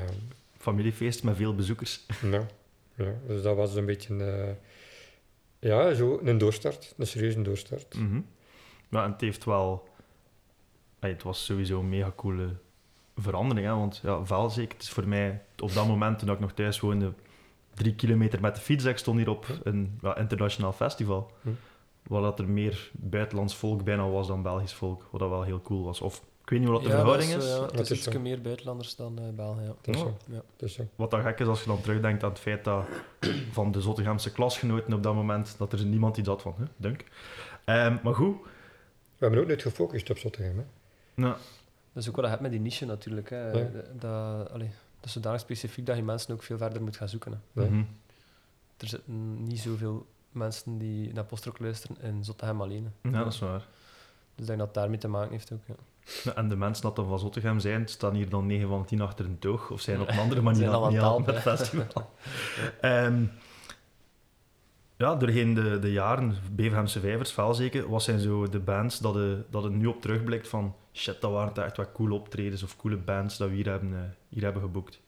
[0.56, 2.06] Familiefeest met veel bezoekers.
[2.22, 2.46] ja,
[2.94, 4.50] ja, dus dat was een beetje eh,
[5.58, 7.94] ja, zo een doorstart, een serieuze doorstart.
[7.94, 8.20] Mhm.
[8.88, 9.88] Ja, en het heeft wel...
[10.98, 12.48] Het was sowieso een mega coole
[13.16, 16.52] verandering, hè, want ja, Velzeek, het is voor mij op dat moment, toen ik nog
[16.52, 17.12] thuis woonde,
[17.74, 18.84] drie kilometer met de fiets.
[18.84, 21.32] Ik stond hier op een ja, internationaal festival.
[22.08, 25.60] Waar dat er meer buitenlands volk bijna was dan Belgisch volk, wat dat wel heel
[25.62, 26.00] cool was.
[26.00, 28.40] Of, ik weet niet wat de Ja, verhouding is, eh, Dat het is iets meer
[28.40, 29.62] buitenlanders dan eh België.
[29.82, 29.92] Ja.
[29.92, 29.98] Oh.
[29.98, 30.16] zo.
[30.26, 30.42] Ja.
[30.56, 30.82] Dus zo.
[30.96, 32.84] Wat dan gek is als je dan terugdenkt aan het feit dat
[33.52, 37.04] van de Zottegamse klasgenoten op dat moment, dat er niemand iets had van, hè, dunk.
[37.64, 40.58] Ehm, maar goed, We hebben ook nooit gefocust op Zottegem.
[40.58, 40.64] Hè.
[41.14, 41.34] nou,
[41.92, 43.30] Dat is ook wat je hebt met die niche natuurlijk.
[43.30, 43.50] Hè.
[43.50, 43.68] Ja.
[43.92, 47.32] Dat, allee, dat is zodanig specifiek dat je mensen ook veel verder moet gaan zoeken.
[47.52, 47.62] Hè.
[47.62, 47.68] Ja.
[47.68, 47.82] mhm.
[48.76, 50.06] Er zitten niet zoveel
[50.38, 52.92] mensen die naar postrock luisteren in Zottegem alleen.
[53.02, 53.66] ja, dat is waar.
[54.34, 55.60] Dus ik denk dat het daarmee te maken heeft ook.
[55.66, 55.74] Ja.
[56.34, 59.24] En de mensen dat dan van Zottegem zijn, staan hier dan 9 van 10 achter
[59.24, 62.10] een toog of zijn op een andere manier al aan aan het het het festival.
[62.80, 63.24] Ehm,
[64.96, 69.44] ja, doorheen de, de jaren, Beverhemse Vijvers, Velzeke, wat zijn zo de bands dat je,
[69.50, 72.96] dat je nu op terugblikt van shit, dat waren echt wat coole optredens of coole
[72.96, 75.00] bands dat we hier hebben, eh, hier hebben geboekt?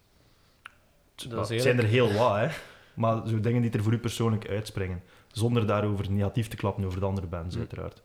[1.29, 2.49] Dat het zijn er heel wat, hè.
[3.01, 5.03] Maar zo dingen die er voor u persoonlijk uitspringen.
[5.33, 7.61] Zonder daarover negatief te klappen over de andere bands, Hm.
[7.61, 8.03] uiteraard.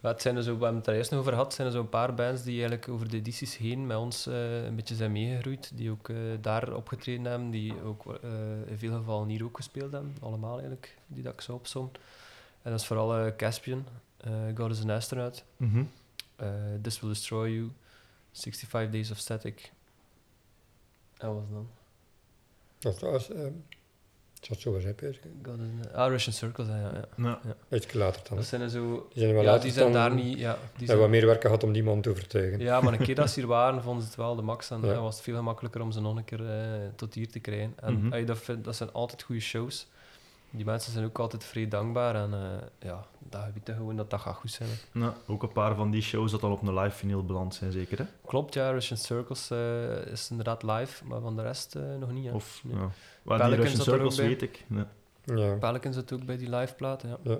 [0.00, 1.72] Ja, het zijn er zo, we hebben het er eerst nog over gehad, zijn er
[1.72, 5.12] zo'n paar bands die eigenlijk over de edities heen met ons eh, een beetje zijn
[5.12, 8.30] meegegroeid, die ook eh, daar opgetreden hebben, die ook eh,
[8.66, 11.90] in veel gevallen hier ook gespeeld hebben, allemaal eigenlijk, die dat ik zo opsom.
[12.62, 13.84] En dat is vooral Caspian,
[14.16, 15.82] eh God is an Astronaut, Mhm.
[16.36, 16.48] eh,
[16.82, 17.70] This Will Destroy You,
[18.32, 19.72] 65 Days of Static.
[21.18, 21.68] En wat dan?
[22.78, 23.30] Dat was,
[24.44, 27.06] eh, het zat zo zijn, is an- ah, Russian Circles, ja.
[27.16, 27.40] ja.
[27.68, 27.76] Ja.
[27.76, 28.36] Iets later dan.
[28.36, 29.06] Dat zijn zo...
[29.12, 30.38] Die zijn wel Ja, die zijn dan- daar niet...
[30.38, 32.58] Ja, die hebben zijn wat meer werk gehad om die man te overtuigen.
[32.60, 34.70] Ja, maar een keer dat ze hier waren, vonden ze het wel de max.
[34.70, 34.92] En Ja.
[34.94, 36.62] dan was het veel gemakkelijker om ze nog een keer eh,
[36.96, 37.72] tot hier te krijgen.
[37.76, 38.12] En Mhm.
[38.12, 39.86] ey, dat, vind- dat zijn altijd goede shows.
[40.56, 42.14] Die mensen zijn ook altijd vrij dankbaar.
[42.14, 42.40] En eh,
[42.88, 44.68] ja, dat weten gewoon dat dat gaat goed zijn.
[44.68, 45.00] hè.
[45.00, 47.72] Ja, ook een paar van die shows dat dan op een live vinyl beland zijn,
[47.72, 48.04] zeker, hè?
[48.26, 52.24] Klopt, ja, Russian Circles eh, is inderdaad live, maar van de rest eh, nog niet.
[52.24, 52.32] Ja.
[52.32, 52.76] Of, Nee.
[52.76, 52.90] ja.
[53.22, 54.64] Waar die Pelicans Russian Circles weet ik.
[54.68, 54.88] Ja.
[55.24, 55.54] Ja.
[55.54, 57.38] Pelican zit ook bij die live platen, ja.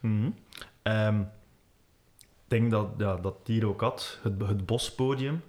[0.00, 0.30] Mhm.
[0.82, 1.20] Ehm,
[2.20, 5.42] ik denk dat, ja, dat hier ook had, het, het bospodium.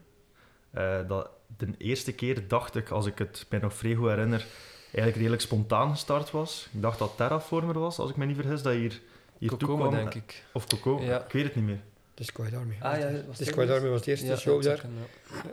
[0.71, 4.45] Eh, dat de eerste keer dacht ik, als ik het mij nog vrij goed herinner,
[4.91, 6.67] eigenlijk redelijk spontaan gestart was.
[6.73, 9.01] Ik dacht dat Terraformer was, als ik me niet vergis, dat hier,
[9.37, 9.93] hier toe Kokomo, kwam.
[9.95, 10.43] denk ik.
[10.53, 11.25] Of Coco, Ja.
[11.25, 11.79] ik weet het niet meer.
[12.13, 12.75] De Squad Army.
[12.79, 13.69] Ah, ja, was de Squad?
[13.69, 14.85] Army was de eerste Ja, show daar.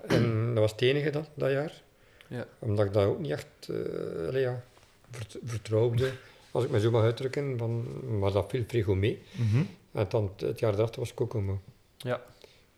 [0.06, 1.82] En dat was het enige dat, dat jaar.
[2.28, 2.46] Ja.
[2.58, 4.62] Omdat ik dat ook niet echt eh, allee, ja,
[5.10, 6.10] vert- vertrouwde,
[6.50, 7.58] als ik me zo mag uitdrukken.
[7.58, 7.84] Van,
[8.18, 9.22] maar dat viel vrij goed mee.
[9.32, 9.62] Mhm.
[9.92, 11.60] En dan het, jaar daarachter was Kokomo.
[11.96, 12.22] Ja.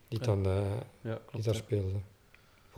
[0.08, 0.52] Die dan eh,
[1.00, 1.60] Ja, die daar ja.
[1.60, 1.98] speelde.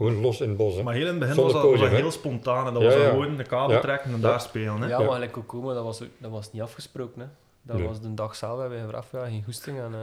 [0.07, 0.75] Gewoon los in het bos.
[0.75, 0.83] Hè.
[0.83, 2.67] Maar heel in het begin Zonder was dat, was dat heel spontaan.
[2.67, 3.81] En dat Ja, was gewoon de kabel Ja.
[3.81, 4.21] trekken en Ja.
[4.27, 4.81] daar spelen.
[4.81, 4.87] Hè?
[4.87, 7.21] Ja, maar gelijk Kokomo, dat was, dat was niet afgesproken.
[7.21, 7.27] Hè.
[7.61, 7.87] Dat Nee.
[7.87, 9.79] was de dag zelf, hebben we vooraf ja, geen goesting.
[9.79, 9.99] En eh,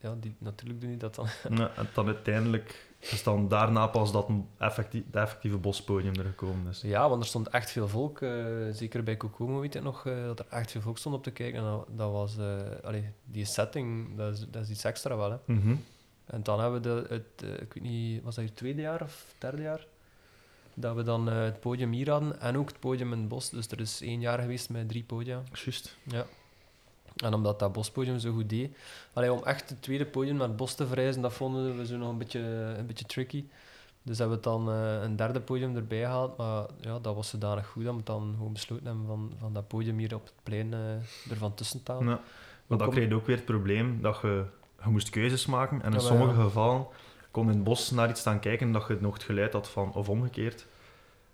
[0.00, 1.26] ja, die, natuurlijk doen die dat dan.
[1.58, 6.24] Ja, en dan uiteindelijk is dan daarna pas dat een effectief, de effectieve bospodium er
[6.24, 6.80] gekomen is.
[6.80, 8.20] Ja, want er stond echt veel volk.
[8.20, 8.30] eh,
[8.72, 11.30] zeker bij Kokomo weet ik nog, eh, dat er echt veel volk stond op te
[11.30, 11.58] kijken.
[11.58, 12.36] En dat, dat was...
[12.38, 15.30] eh, allee, die setting, dat is, dat is iets extra wel.
[15.30, 15.36] Hè.
[15.44, 15.74] Mhm.
[16.26, 17.42] En dan hebben we de, het...
[17.48, 19.86] eh, ik weet niet, was dat het tweede jaar of derde jaar?
[20.74, 23.50] Dat we dan eh, het podium hier hadden en ook het podium in het bos.
[23.50, 25.42] Dus er is één jaar geweest met drie podia.
[25.52, 25.96] Juist.
[26.02, 26.24] Ja.
[27.16, 28.76] En omdat dat bospodium zo goed deed,
[29.12, 31.96] allee, om echt het tweede podium naar het bos te verrijzen, dat vonden we zo
[31.96, 32.40] nog een beetje,
[32.78, 33.44] een beetje tricky.
[34.02, 37.66] Dus hebben we dan eh, een derde podium erbij gehaald, maar ja, dat was zodanig
[37.66, 40.74] goed dat we dan gewoon besloten hebben van, van dat podium hier op het plein
[41.30, 42.08] ervan tussen te halen.
[42.08, 42.20] Ja.
[42.66, 44.44] Maar dan kom- je ook weer het probleem dat je,
[44.84, 46.42] je moest keuzes maken en in Ja, sommige ja.
[46.42, 46.86] gevallen
[47.30, 49.92] kon in het bos naar iets staan kijken dat je nog het geluid had van,
[49.94, 50.66] of omgekeerd.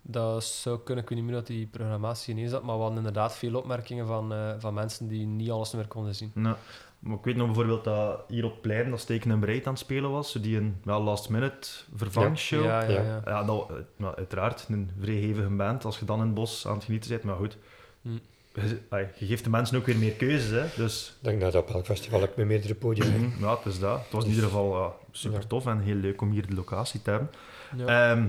[0.01, 2.97] Dat zou kunnen, ik weet niet meer wat die programmatie ineens zat, maar we hadden
[2.97, 6.31] inderdaad veel opmerkingen van, eh, van mensen die niet alles meer konden zien.
[6.35, 6.57] Ja.
[6.99, 9.73] Maar ik weet nog bijvoorbeeld dat hier op het plein dat Steken en Breed aan
[9.73, 12.63] het spelen was, die een last minute vervangshow.
[12.63, 13.21] Ja, ja, Ja.
[13.25, 13.43] ja.
[13.43, 16.83] Dat, nou, uiteraard een vrij hevige band als je dan in het bos aan het
[16.83, 17.23] genieten bent.
[17.23, 17.57] Maar goed,
[18.01, 18.09] Hm.
[18.53, 20.49] Je, geeft de mensen ook weer meer keuzes.
[20.61, 20.67] Hè?
[20.83, 23.21] Dus Ik denk dat op elk festival ik met meerdere podium heb.
[23.21, 23.99] mhm, ja, het is dat.
[24.03, 27.01] Het was in ieder geval ja, super tof en heel leuk om hier de locatie
[27.01, 27.29] te hebben.
[27.77, 28.11] Ja.
[28.11, 28.27] Ehm,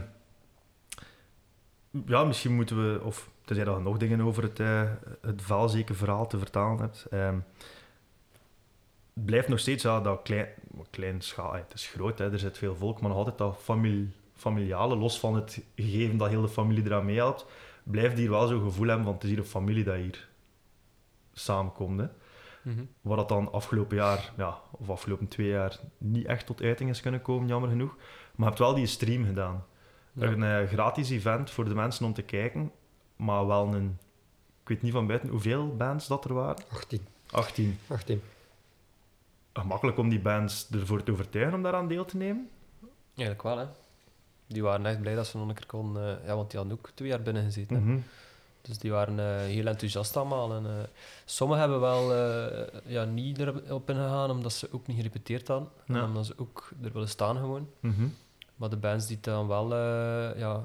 [2.07, 4.83] ja, misschien moeten we, of tenzij dat je nog dingen over het, eh
[5.23, 7.07] het Velzeke verhaal te vertalen hebt.
[7.11, 7.39] Ehm,
[9.15, 10.47] het blijft nog steeds ja, dat klein,
[10.91, 11.53] klein schaal.
[11.53, 15.21] Het is groot, hè, er zit veel volk, maar nog altijd dat famili- familiale, los
[15.21, 17.47] van het gegeven dat heel de familie eraan meehelpt,
[17.91, 20.29] blijft hier wel zo'n gevoel hebben van het is hier een familie dat hier
[21.33, 22.01] samenkomt.
[22.01, 22.07] Hè.
[22.63, 22.85] Mhm.
[23.01, 27.01] Waar dat dan afgelopen jaar, ja, of afgelopen twee jaar, niet echt tot uiting is
[27.01, 27.97] kunnen komen, jammer genoeg.
[27.97, 28.05] Maar
[28.37, 29.65] je hebt wel die stream gedaan.
[30.13, 30.27] Ja.
[30.27, 32.73] Een eh, gratis event voor de mensen om te kijken,
[33.17, 33.99] maar wel een...
[34.63, 36.65] Ik weet niet van buiten hoeveel bands dat er waren.
[36.71, 37.07] 18.
[37.31, 37.79] 18.
[37.87, 38.23] 18.
[39.53, 42.51] Gemakkelijk om die bands ervoor te overtuigen om daaraan deel te nemen.
[43.15, 43.67] Eigenlijk wel, hè.
[44.53, 46.19] Die waren echt blij dat ze nog een keer konden...
[46.21, 47.77] eh, ja, want die hadden ook twee jaar binnen gezeten.
[47.77, 47.83] hè.
[47.83, 47.99] Mhm.
[48.63, 50.53] Dus die waren eh, heel enthousiast allemaal.
[50.55, 50.73] En, eh,
[51.25, 55.69] sommigen hebben wel eh, ja, niet erop ingegaan, omdat ze ook niet gerepeteerd hadden.
[55.87, 56.05] En Ja.
[56.05, 57.69] omdat ze ook er willen staan gewoon.
[57.81, 58.07] Mhm.
[58.57, 60.65] Maar de bands die dan wel eh, ja,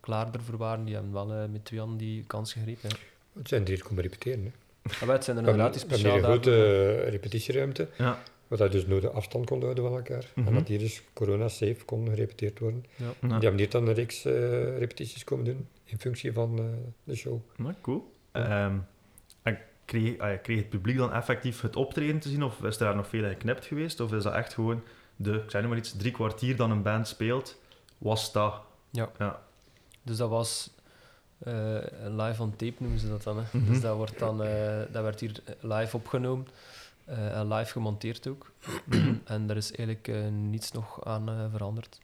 [0.00, 2.88] klaar ervoor waren, die hebben wel eh, met twee handen die kans gegrepen.
[2.90, 2.96] hè.
[3.38, 4.44] Het zijn drie komen repeteren.
[4.44, 5.06] Hè.
[5.06, 7.88] Maar het zijn er We hebben, inderdaad die we hebben speciaal hier een grote repetitieruimte,
[7.98, 8.18] Ja.
[8.48, 10.32] Waar je dus nodig afstand kon houden van elkaar.
[10.34, 10.46] Mhm.
[10.48, 12.84] En dat hier dus corona-safe kon gerepeteerd worden.
[12.96, 13.04] Ja.
[13.04, 13.12] Ja.
[13.20, 16.64] Die hebben hier dan een reeks eh, repetities komen doen, in functie van eh,
[17.04, 17.40] de show.
[17.56, 18.12] Nou, cool.
[18.32, 18.78] Ehm,
[19.42, 22.42] en kreeg, ah kreeg het publiek dan effectief het optreden te zien?
[22.42, 24.00] Of is er daar nog veel in geknipt geweest?
[24.00, 24.82] Of is dat echt gewoon
[25.16, 27.60] de, ik zeg nu maar iets, drie kwartier dan een band speelt,
[27.98, 28.60] was dat?
[28.90, 29.10] Ja.
[29.18, 29.42] Ja.
[30.02, 30.70] Dus dat was
[31.38, 33.38] eh, live on tape noemen ze dat dan.
[33.38, 33.58] Hè.
[33.58, 33.72] Mhm.
[33.72, 36.46] Dus dat, wordt dan, eh, dat werd hier live opgenomen
[37.08, 38.52] en live gemonteerd ook.
[39.24, 41.98] en er is eigenlijk eh, niets nog aan veranderd.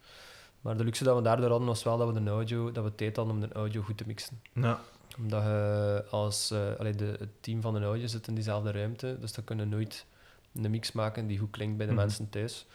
[0.60, 2.94] Maar de luxe dat we daardoor hadden was wel dat we de audio, dat we
[2.94, 4.40] tijd hadden om de audio goed te mixen.
[4.52, 4.80] Ja.
[5.18, 9.32] Omdat je als allee, de, het team van de audio zit in diezelfde ruimte, dus
[9.32, 10.06] dan kunnen we nooit
[10.54, 12.00] een mix maken die goed klinkt bij de Mhm.
[12.00, 12.66] mensen thuis.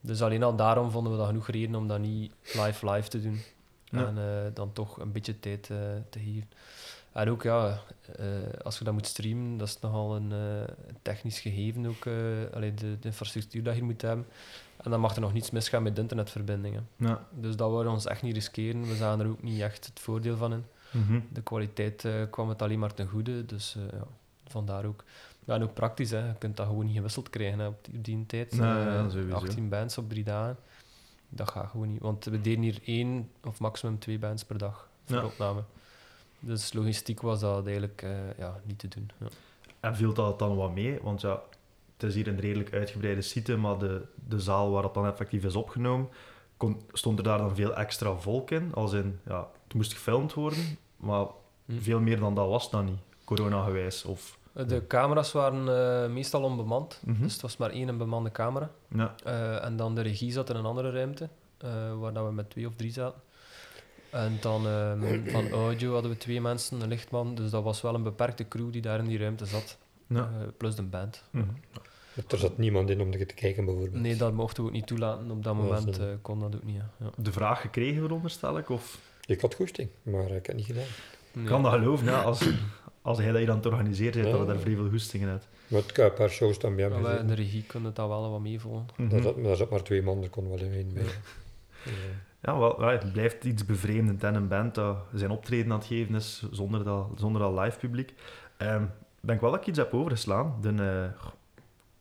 [0.00, 3.22] Dus alleen al daarom vonden we dat genoeg reden om dat niet live live te
[3.22, 3.40] doen.
[3.84, 4.06] Ja.
[4.06, 6.48] En dan toch een beetje tijd te geven.
[7.16, 7.80] En ook, ja,
[8.16, 8.26] eh,
[8.64, 12.06] als je dat moet streamen, dat is nogal een eh, technisch gegeven ook.
[12.54, 14.26] allee, de, de infrastructuur dat je moet hebben.
[14.76, 16.88] En dan mag er nog niets misgaan met de internetverbindingen.
[16.96, 17.26] Ja.
[17.32, 18.82] Dus dat wouden we ons echt niet riskeren.
[18.82, 20.64] We zagen er ook niet echt het voordeel van in.
[20.90, 21.20] Mhm.
[21.32, 24.04] De kwaliteit kwam het alleen maar ten goede, dus ja,
[24.46, 25.04] vandaar ook.
[25.44, 26.26] Ja, en ook praktisch, hè.
[26.26, 28.52] je kunt dat gewoon niet gewisseld krijgen hè, op die, op die tijd.
[28.58, 29.34] Nee, Eh, ja, sowieso.
[29.36, 30.56] 18 bands op drie dagen,
[31.28, 32.00] dat gaat gewoon niet.
[32.00, 35.24] Want we deden hier één of maximum twee bands per dag voor Ja.
[35.24, 35.62] opname.
[36.46, 39.10] Dus logistiek was dat eigenlijk eh, ja, niet te doen.
[39.20, 39.26] Ja.
[39.80, 40.98] En viel dat dan wat mee?
[41.02, 41.42] Want ja,
[41.96, 45.44] het is hier een redelijk uitgebreide site, maar de, de zaal waar dat dan effectief
[45.44, 46.08] is opgenomen,
[46.56, 48.74] kon, stond er daar dan veel extra volk in?
[48.74, 51.26] Als in, ja, het moest gefilmd worden, maar
[51.66, 51.78] Hm.
[51.78, 54.04] veel meer dan dat was dan niet, corona-gewijs.
[54.04, 55.68] Of, De camera's waren
[56.04, 57.22] eh, meestal onbemand, Mhm.
[57.22, 58.70] dus het was maar één bemande camera.
[58.88, 59.14] ja.
[59.24, 61.28] Eh, en dan de regie zat in een andere ruimte,
[61.98, 63.20] waar dat we met twee of drie zaten.
[64.10, 67.34] En dan ehm, van audio hadden we twee mensen, een lichtman.
[67.34, 69.78] Dus dat was wel een beperkte crew die daar in die ruimte zat.
[70.06, 70.16] Ja.
[70.40, 71.22] Eh, plus de band.
[71.30, 71.44] Mhm.
[72.28, 74.02] Er zat niemand in om te kijken, bijvoorbeeld.
[74.02, 75.30] Nee, dat mochten we ook niet toelaten.
[75.30, 76.76] Op dat Dat was moment eh, kon dat ook niet.
[76.76, 76.90] Ja.
[76.98, 77.10] Ja.
[77.16, 78.68] De vraag gekregen, veronderstel ik?
[78.70, 80.82] Of Ik had goesting, maar ik heb het niet gedaan.
[80.82, 81.44] ik Nee.
[81.44, 82.48] kan dat geloven, ja, als,
[83.02, 84.52] als hij dat je dan het organiseren hebt, dat je Ja.
[84.52, 85.46] daar vrij veel goestingen hebt.
[85.68, 87.26] Maar een paar shows dan bij hem wij- gezeten.
[87.26, 88.86] de regie kon het dan wel wat meevolgen.
[88.96, 89.08] Mhm.
[89.08, 91.04] Daar zat, daar zat maar twee man, er kon wel één bij.
[92.46, 92.58] Ja.
[92.58, 96.14] Wel, ja, het blijft iets bevreemdend en een band dat zijn optreden aan het geven
[96.14, 98.14] is zonder dat, zonder dat live publiek.
[98.56, 100.54] Ehm, ik denk wel dat ik iets heb overgeslaan.
[100.60, 100.68] De,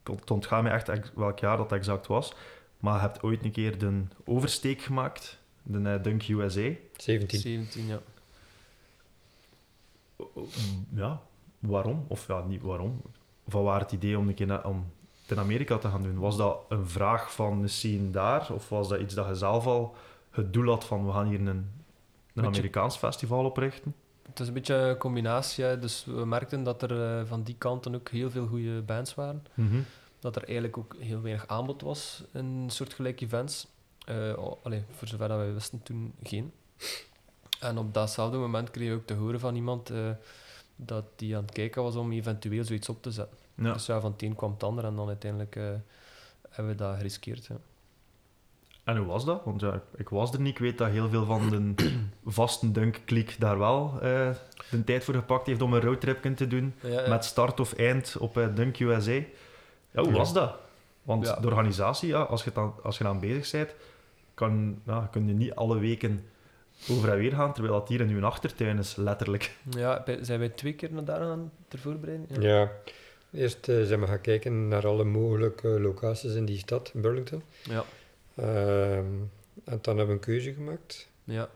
[0.03, 2.33] eh, het ontgaat me echt welk jaar dat exact was.
[2.79, 6.69] Maar je hebt ooit een keer de oversteek gemaakt, de eh, Dunk USA.
[6.95, 7.39] 17.
[7.39, 7.99] 17, ja.
[10.89, 11.21] Ja,
[11.59, 12.05] waarom?
[12.07, 13.01] Of ja, niet waarom.
[13.47, 16.19] Van waar het idee om, een keer om het in Amerika te gaan doen?
[16.19, 18.51] Was dat een vraag van de scene daar?
[18.51, 19.95] Of was dat iets dat je zelf al
[20.35, 21.67] het doel had van we gaan hier een, een
[22.33, 23.95] Beetje- Amerikaans festival oprichten?
[24.27, 25.63] Het is een beetje een combinatie.
[25.63, 25.79] hè.
[25.79, 29.43] Dus we merkten dat er eh, van die kanten ook heel veel goede bands waren.
[30.19, 33.67] dat er eigenlijk ook heel weinig aanbod was in soortgelijke events.
[34.05, 36.51] Eh, oh, allee, voor zover dat wij wisten toen geen.
[37.59, 40.09] En op datzelfde moment kreeg ik ook te horen van iemand eh,
[40.75, 43.37] dat die aan het kijken was om eventueel zoiets op te zetten.
[43.55, 43.73] Ja.
[43.73, 45.55] Dus ja, van het een kwam het ander en dan uiteindelijk
[46.49, 47.45] hebben we dat geriskeerd.
[47.45, 47.55] Ja.
[48.85, 49.41] En hoe was dat?
[49.45, 50.51] Want ja, ik was er niet.
[50.53, 51.93] Ik weet dat heel veel van de
[52.25, 54.29] vaste dunk-kliek daar wel eh,
[54.71, 56.73] de tijd voor gepakt heeft om een roadtripje te doen.
[56.81, 57.09] Ja, ja.
[57.09, 59.11] Met start of eind op eh, Dunk USA.
[59.11, 59.23] Ja,
[59.91, 60.11] hoe Ja.
[60.11, 60.55] was dat?
[61.03, 61.35] Want Ja.
[61.35, 63.75] de organisatie, ja, als je dan, als je aan bezig bent,
[64.33, 66.25] kan, ja, kun je niet alle weken
[66.89, 69.55] over en weer gaan, terwijl dat hier in uw achtertuin is, letterlijk.
[69.69, 72.29] Ja, zijn wij twee keer naar daar gaan ter voorbereiding?
[72.43, 72.71] Ja.
[73.31, 77.41] Eerst eh, zijn we gaan kijken naar alle mogelijke locaties in die stad, in Burlington.
[77.63, 77.83] Ja.
[78.35, 79.05] Ehm,
[79.63, 81.07] en dan hebben we een keuze gemaakt.
[81.23, 81.49] ja.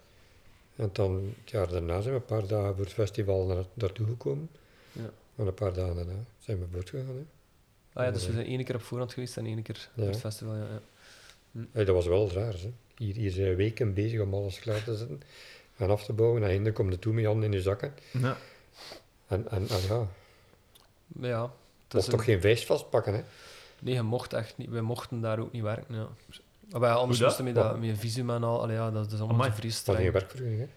[0.75, 4.05] En dan, het jaar daarna zijn we een paar dagen voor het festival naar, naartoe
[4.07, 4.49] gekomen.
[4.91, 5.09] Ja.
[5.35, 7.07] En een paar dagen daarna zijn we voortgegaan.
[7.15, 7.23] Hè.
[7.93, 10.09] Ah ja, dus we zijn één keer op voorhand geweest en één keer op Ja.
[10.09, 10.55] het festival.
[10.55, 10.67] Ja,
[11.51, 11.61] ja.
[11.71, 12.53] Hey, dat was wel raar.
[12.53, 12.73] Hè.
[12.97, 15.21] Hier, hier zijn we weken bezig om alles klaar te zetten
[15.77, 16.41] en af te bouwen.
[16.43, 17.93] En eindelijk komt de toe met je handen in je zakken.
[18.13, 18.37] Ja.
[19.27, 20.07] En, en, en ja,
[21.19, 21.51] ja, het
[21.87, 23.13] dat is is toch geen vijs vastpakken.
[23.13, 23.23] Hè.
[23.81, 24.69] Nee, je mocht echt niet.
[24.69, 25.95] Wij mochten daar ook niet werken.
[25.95, 26.07] Ja.
[26.71, 28.61] Maar wij, anders moesten we dat met visum en al.
[28.61, 30.11] Allee, ja, dat is allemaal vrij Dat is geen streng.
[30.11, 30.59] werkvergunning.
[30.59, 30.67] Hè.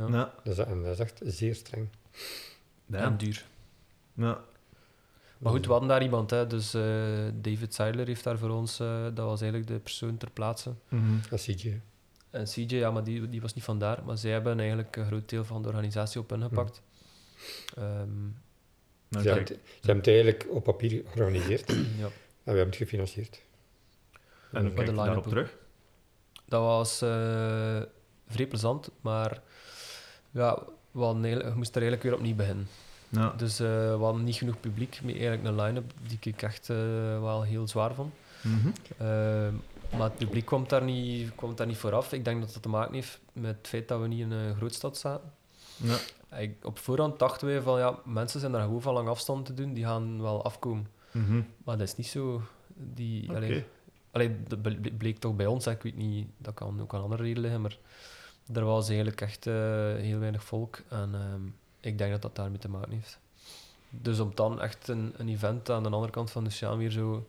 [0.00, 0.06] Ja.
[0.08, 0.34] Ja.
[0.44, 1.88] Dat is, en dat is echt zeer streng.
[2.86, 2.98] Ja.
[2.98, 3.46] En duur.
[4.14, 4.40] Ja.
[5.38, 6.30] Maar goed, we hadden daar iemand.
[6.30, 6.46] Hè.
[6.46, 6.82] Dus eh,
[7.34, 8.80] David Seiler heeft daar voor ons...
[8.80, 10.72] eh, dat was eigenlijk de persoon ter plaatse.
[10.88, 11.02] Mhm.
[11.30, 11.78] Dat zie je.
[12.30, 14.02] En CJ, ja, maar die, die was niet vandaar.
[14.04, 16.82] Maar zij hebben eigenlijk een groot deel van de organisatie op ingepakt.
[17.76, 17.84] Ehm,
[19.08, 22.06] Nou, Ze, hebben het, ze hebben het eigenlijk op papier georganiseerd en ja.
[22.06, 22.10] we
[22.42, 23.42] hebben het gefinancierd.
[24.52, 25.54] En de kijk je daarop terug?
[26.44, 27.08] Dat was eh,
[28.28, 29.40] vrij plezant, maar
[30.30, 30.58] ja,
[30.90, 32.68] we, eigenlijk- we moesten er eigenlijk weer opnieuw beginnen.
[33.08, 33.32] Ja.
[33.36, 36.76] Dus eh, we hadden niet genoeg publiek met eigenlijk een line-up die ik echt eh,
[37.20, 38.14] wel heel zwaar vond.
[38.42, 38.68] Mhm.
[39.90, 42.12] Maar het publiek kwam daar, niet, kwam daar niet vooraf.
[42.12, 44.56] Ik denk dat dat te maken heeft met het feit dat we niet in een
[44.56, 45.32] grootstad zaten.
[45.76, 45.96] Ja.
[46.38, 49.54] Ik, op voorhand dachten wij van ja, mensen zijn daar gewoon van lang afstand te
[49.54, 50.86] doen, die gaan wel afkomen.
[51.10, 51.40] Mhm.
[51.64, 52.42] Maar dat is niet zo.
[52.74, 53.64] Die, allee,
[54.16, 55.70] allee, dat ble- bleek toch bij ons, hè.
[55.70, 57.76] ik weet niet, dat kan ook aan andere redenen liggen, maar
[58.52, 59.54] er was eigenlijk echt eh,
[59.94, 61.40] heel weinig volk en ehm,
[61.80, 63.18] ik denk dat dat daarmee te maken heeft.
[63.90, 66.90] Dus om dan echt een, een event aan de andere kant van de Sjaan weer
[66.90, 67.26] zo...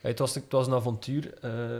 [0.00, 1.74] Het, was, het was een avontuur eh,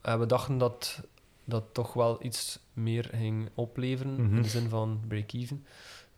[0.00, 1.00] en we dachten dat
[1.44, 4.36] dat toch wel iets meer ging opleveren, Mhm.
[4.36, 5.66] in de zin van break-even.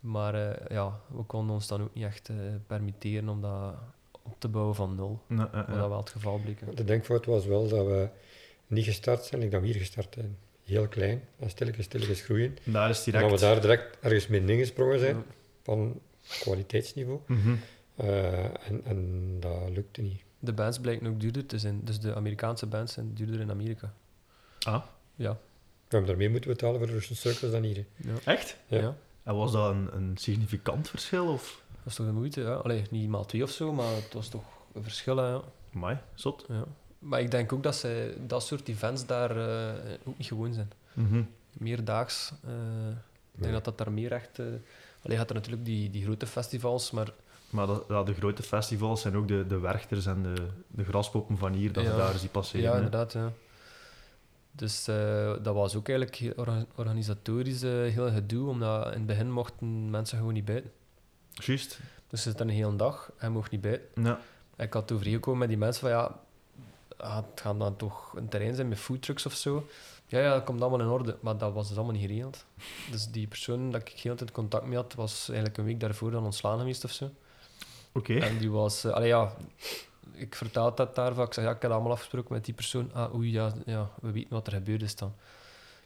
[0.01, 2.31] Maar eh, ja, we konden ons dan ook niet echt
[2.67, 3.75] permitteren om dat
[4.23, 5.21] op te bouwen van nul.
[5.29, 5.75] Ja, ja, Wat ja.
[5.81, 6.61] dat wel het geval bleek.
[6.61, 6.75] hè.
[6.75, 8.09] De denkfout was wel dat we
[8.67, 10.37] niet gestart zijn, dat we hier gestart zijn.
[10.65, 12.57] Heel klein en stilletjes, stilletjes groeien.
[12.65, 13.41] Daar is En dat we direct...
[13.41, 15.23] daar direct ergens mee ingesprongen zijn, Ja.
[15.63, 16.01] van
[16.41, 17.21] kwaliteitsniveau.
[17.27, 17.55] Mhm.
[17.97, 20.23] Eh, en, en dat lukte niet.
[20.39, 21.81] De bands blijken ook duurder te zijn.
[21.85, 23.93] Dus de Amerikaanse bands zijn duurder in Amerika.
[24.61, 24.83] Ah,
[25.15, 25.31] Ja.
[25.33, 27.85] We hebben daar meer moeten betalen voor Russian Circus dan hier.
[27.97, 28.13] ja.
[28.25, 28.57] echt?
[28.67, 28.79] Ja.
[28.79, 28.97] ja.
[29.23, 31.27] En was dat een, een significant verschil?
[31.33, 31.63] Of?
[31.91, 32.53] Is toch de moeite, ja.
[32.55, 35.39] Allee, niet maal twee of zo, maar het was toch een verschil, hè.
[35.75, 36.45] Amai, zot.
[36.49, 36.65] ja.
[36.99, 40.71] Maar ik denk ook dat zij dat soort events daar eh, ook niet gewoon zijn.
[40.93, 41.23] Mhm.
[41.53, 42.33] Meerdaags.
[42.45, 42.51] eh
[43.35, 44.39] ik denk dat dat daar meer echt...
[44.39, 44.61] allee,
[45.03, 47.13] je had er natuurlijk die, die grote festivals, maar
[47.51, 51.53] Maar dat, de grote festivals zijn ook de, de werchters en de, de graspoppen van
[51.53, 51.91] hier, dat Ja.
[51.91, 52.63] ze daar zien passeren.
[52.63, 52.77] Ja, hè.
[52.77, 53.13] inderdaad.
[53.13, 53.33] Ja.
[54.53, 54.85] Dus
[55.43, 60.33] dat was ook eigenlijk heel organisatorisch heel gedoe, omdat in het begin mochten mensen gewoon
[60.35, 60.71] niet buiten.
[61.45, 61.79] Juist.
[62.09, 64.03] Dus ze zitten een hele dag en mocht niet buiten.
[64.03, 64.21] Ja.
[64.57, 66.15] Ik had overeengekomen met die mensen van ja,
[66.97, 69.67] ah, het gaat dan toch een terrein zijn met foodtrucks of zo.
[70.07, 71.17] Ja, ja, dat komt allemaal in orde.
[71.21, 72.45] Maar dat was dus allemaal niet geregeld.
[72.91, 76.11] Dus die persoon dat ik heel tijd contact mee had, was eigenlijk een week daarvoor
[76.11, 77.11] dan ontslaan geweest of zo.
[77.93, 78.19] Oké.
[78.19, 78.85] En die was...
[78.85, 79.33] allee, ja,
[80.13, 81.27] ik vertelde dat daarvan.
[81.27, 82.91] Ik zei, ja, ik heb allemaal afgesproken met die persoon.
[82.93, 85.15] Ah, oei, ja, ja, we weten wat er gebeurd is dan.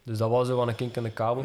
[0.03, 1.45] Dus dat was zo van een kink in de kabel.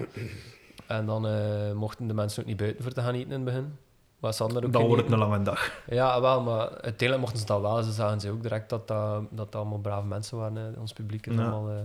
[0.88, 3.44] En dan eh, mochten de mensen ook niet buiten voor te gaan eten in het
[3.44, 3.78] begin.
[4.22, 5.72] Sander ook Dan wordt het een lange dag.
[5.90, 7.84] Ja, wel, maar uiteindelijk mochten ze dat wel.
[7.84, 10.56] Ze zagen ze ook direct dat dat, dat, dat allemaal brave mensen waren.
[10.56, 10.80] hè.
[10.80, 11.42] Ons publiek is Ja.
[11.42, 11.76] allemaal eh,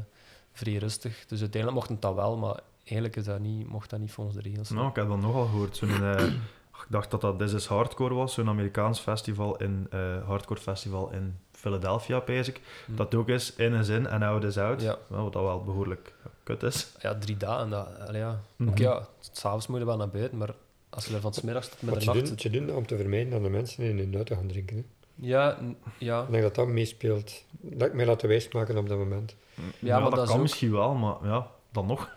[0.53, 1.27] vrij rustig.
[1.27, 4.37] Dus uiteindelijk mocht het dat wel, maar eigenlijk is dat niet, mocht dat niet volgens
[4.37, 4.71] de regels.
[4.71, 5.77] Nou, ik heb dat nogal gehoord.
[5.77, 6.25] Zo'n, eh,
[6.85, 11.11] ik dacht dat dat This is Hardcore was, zo'n Amerikaans festival in, eh, hardcore festival
[11.13, 12.61] in Philadelphia, pijs ik.
[12.87, 12.95] Hm.
[12.97, 14.83] Dat ook is in is in en out is out.
[14.83, 14.97] Ja.
[15.07, 16.93] Wat dat wel behoorlijk kut is.
[17.01, 17.71] Ja, drie dagen.
[17.71, 18.41] Dat, ja.
[18.57, 18.69] Mhm.
[18.71, 20.51] Ook ja, s'avonds moet je wel naar buiten, maar
[20.95, 22.41] als je er van 's middags tot Wat met de ze nacht doen, zit...
[22.41, 24.77] ze doen dat om te vermijden dat de mensen in hun auto gaan drinken.
[24.77, 24.83] Hè.
[25.15, 25.59] Ja,
[25.99, 26.23] ja.
[26.23, 27.45] Ik denk dat dat meespeelt.
[27.61, 29.37] Dat ik mij laten wijsmaken op dat moment.
[29.79, 32.17] Ja, maar dat, dat kan ook- misschien wel, maar ja, dan nog.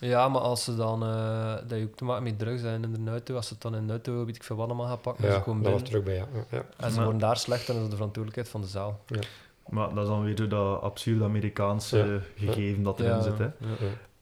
[0.00, 1.02] ja, maar als ze dan...
[1.02, 3.62] eh, dat je ook te maken met drugs zijn in de auto, als ze het
[3.62, 5.70] dan in de auto, weet ik veel wat allemaal gaan pakken, Ja, ze dat komen
[5.72, 6.26] was terug bij ja.
[6.34, 6.64] ja, ja.
[6.76, 7.02] en ze Ja.
[7.02, 9.00] worden daar slecht, dan is het de verantwoordelijkheid van de zaal.
[9.68, 12.46] Maar dat is dan weer zo dat absurde Amerikaanse Ja.
[12.46, 13.38] gegeven dat erin Ja, zit.
[13.38, 13.44] Hè.
[13.44, 13.50] ja.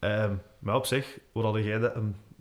[0.00, 0.24] Ja.
[0.24, 1.92] Ehm, maar op zich, wat hadden jij dat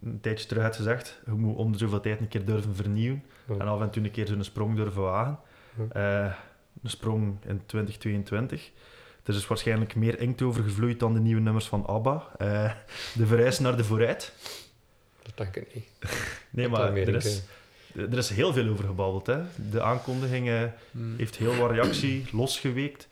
[0.04, 3.24] een tijdje terug had gezegd, je moet om de zoveel tijd een keer durven vernieuwen
[3.48, 3.54] Ja.
[3.58, 5.40] en af en toe een keer zo'n sprong durven wagen.
[5.94, 6.24] Ja.
[6.26, 6.34] Eh,
[6.84, 8.66] een sprong in 2022.
[9.24, 12.28] Er is dus waarschijnlijk meer inkt over gevloeid dan de nieuwe nummers van ABBA.
[12.38, 12.72] Eh,
[13.14, 14.34] de verhuis naar de vooruit.
[15.24, 15.88] Dat denk ik niet.
[16.50, 17.42] Nee, Ik maar er is,
[17.96, 19.28] er is heel veel over gebabbeld.
[19.28, 19.42] Hè.
[19.72, 20.62] De aankondiging eh,
[20.92, 21.16] Hmm.
[21.18, 23.08] heeft heel wat reactie losgeweekt.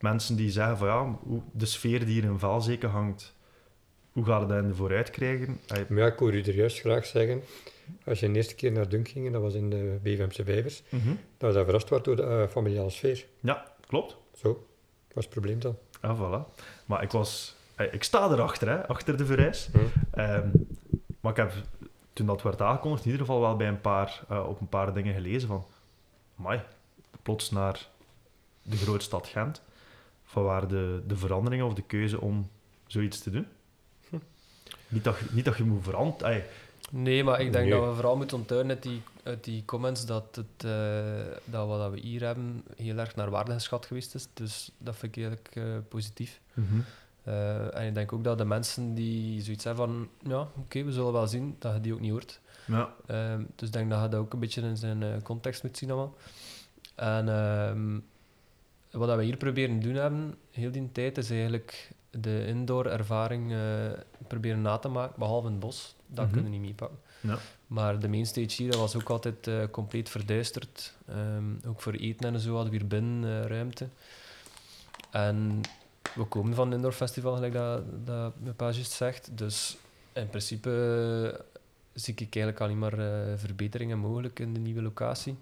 [0.00, 3.34] Mensen die zeggen van ja, hoe- de sfeer die hier in Vaalzeken hangt,
[4.12, 5.60] hoe gaat het dat in de vooruit krijgen?
[5.88, 7.42] Maar ja, ik hoor u er juist graag zeggen,
[8.04, 11.10] als je de eerste keer naar Dunk ging, dat was in de BVMC Vijvers, mhm.
[11.38, 13.26] dat je verrast wordt door de eh, familiale sfeer.
[13.40, 14.16] Ja, klopt.
[14.34, 14.48] Zo,
[15.08, 15.76] wat is het probleem dan?
[16.02, 16.54] Ja, voilà.
[16.86, 17.56] Maar ik was...
[17.76, 19.68] eh, Ik sta erachter, hè, achter de verhuis.
[19.72, 19.78] Hm?
[20.20, 20.48] Ehm,
[21.20, 21.52] maar ik heb,
[22.12, 24.94] toen dat werd aangekondigd, in ieder geval wel bij een paar, eh, op een paar
[24.94, 25.64] dingen gelezen van...
[26.38, 26.60] Amai,
[27.22, 27.88] plots naar
[28.62, 29.62] de grootstad Gent.
[30.24, 32.48] Van waar de, de verandering of de keuze om
[32.86, 33.46] zoiets te doen?
[34.90, 36.42] Niet, dat, je- niet dat je moet veranderen.
[36.90, 37.78] Nee, maar ik denk Nee.
[37.80, 41.90] dat we vooral moeten onthouden uit die, uit die comments dat, het, eh, dat wat
[41.90, 44.28] we hier hebben heel erg naar waarde geschat geweest is.
[44.34, 46.40] Dus dat vind ik eigenlijk eh, positief.
[47.22, 50.92] Eh, en ik denk ook dat de mensen die zoiets hebben van, ja, oké, we
[50.92, 52.40] zullen wel zien, dat je die ook niet hoort.
[52.66, 52.94] Ja.
[53.06, 55.90] Ehm, dus ik denk dat je dat ook een beetje in zijn context moet zien
[55.90, 56.14] allemaal.
[56.94, 57.98] En ehm,
[58.90, 62.86] wat dat we hier proberen te doen hebben, heel die tijd, is eigenlijk de indoor
[62.86, 63.58] ervaring eh,
[64.28, 65.94] proberen na te maken, behalve in het bos.
[66.06, 66.34] Dat Mhm.
[66.34, 66.98] kunnen we niet meepakken.
[67.20, 67.38] Ja.
[67.66, 70.94] Maar de mainstage hier dat was ook altijd eh, compleet verduisterd.
[71.08, 73.88] Ehm, ook voor eten en zo hadden we hier binnen eh, ruimte.
[75.10, 75.60] En
[76.14, 79.38] we komen van een indoor festival, gelijk dat, dat mijn pa zegt.
[79.38, 79.76] Dus
[80.12, 81.44] in principe
[81.94, 85.36] zie ik eigenlijk alleen maar verbeteringen mogelijk in de nieuwe locatie.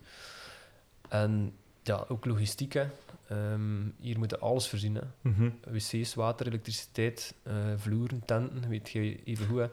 [1.09, 1.52] En
[1.88, 2.72] ja, ook logistiek.
[2.72, 2.87] Hè.
[3.29, 4.94] Ehm, hier moeten alles voorzien.
[4.94, 5.01] Hè.
[5.20, 5.51] Mhm.
[5.70, 9.57] wc's, water, elektriciteit, eh, vloeren, tenten, weet je even.
[9.57, 9.66] Hè.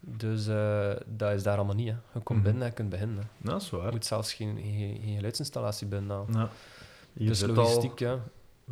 [0.00, 1.88] Dus eh, dat is daar allemaal niet.
[1.88, 1.94] Hè.
[2.14, 2.42] Je komt Mhm.
[2.42, 3.16] binnen en je kunt beginnen.
[3.16, 3.22] Hè.
[3.42, 3.84] Ja, dat is waar.
[3.86, 6.32] Je moet zelfs geen, geen, geen geluidsinstallatie binnenhalen.
[6.32, 6.48] Ja.
[7.12, 8.12] Je Dus logistiek, ja.
[8.12, 8.20] een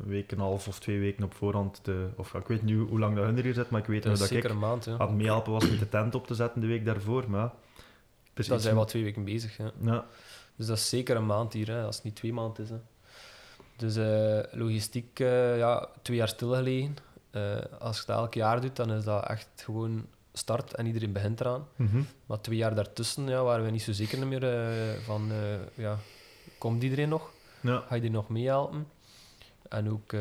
[0.09, 1.81] week en een half of twee weken op voorhand.
[1.85, 3.81] Te, of ja, ik weet niet hoe- hoe lang dat hun er hier zit, maar
[3.81, 4.85] ik weet Dat dat ik zeker een maand.
[4.85, 4.93] Ja.
[4.93, 7.31] aan het meehelpen was met de tent op te zetten de week daarvoor.
[7.31, 7.53] Maar ja,
[8.35, 9.57] Dan iets zijn we al met- twee weken bezig.
[9.57, 9.71] Ja.
[9.81, 10.05] Ja.
[10.57, 12.71] Dus dat is zeker een maand hier, hè, als het niet twee maanden is.
[12.71, 12.77] Hè.
[13.77, 16.97] Dus eh, logistiek, eh, ja, twee jaar stilgelegen.
[17.31, 21.13] Eh als je dat elk jaar doet, dan is dat echt gewoon start en iedereen
[21.13, 21.67] begint eraan.
[21.77, 22.03] Mhm.
[22.27, 24.41] Maar twee jaar daartussen ja, waren we niet zo zeker meer
[25.05, 25.31] van,
[25.75, 25.99] ja,
[26.59, 27.31] komt iedereen nog?
[27.61, 27.79] ja.
[27.79, 28.87] Ga je die nog meehelpen?
[29.69, 30.13] En ook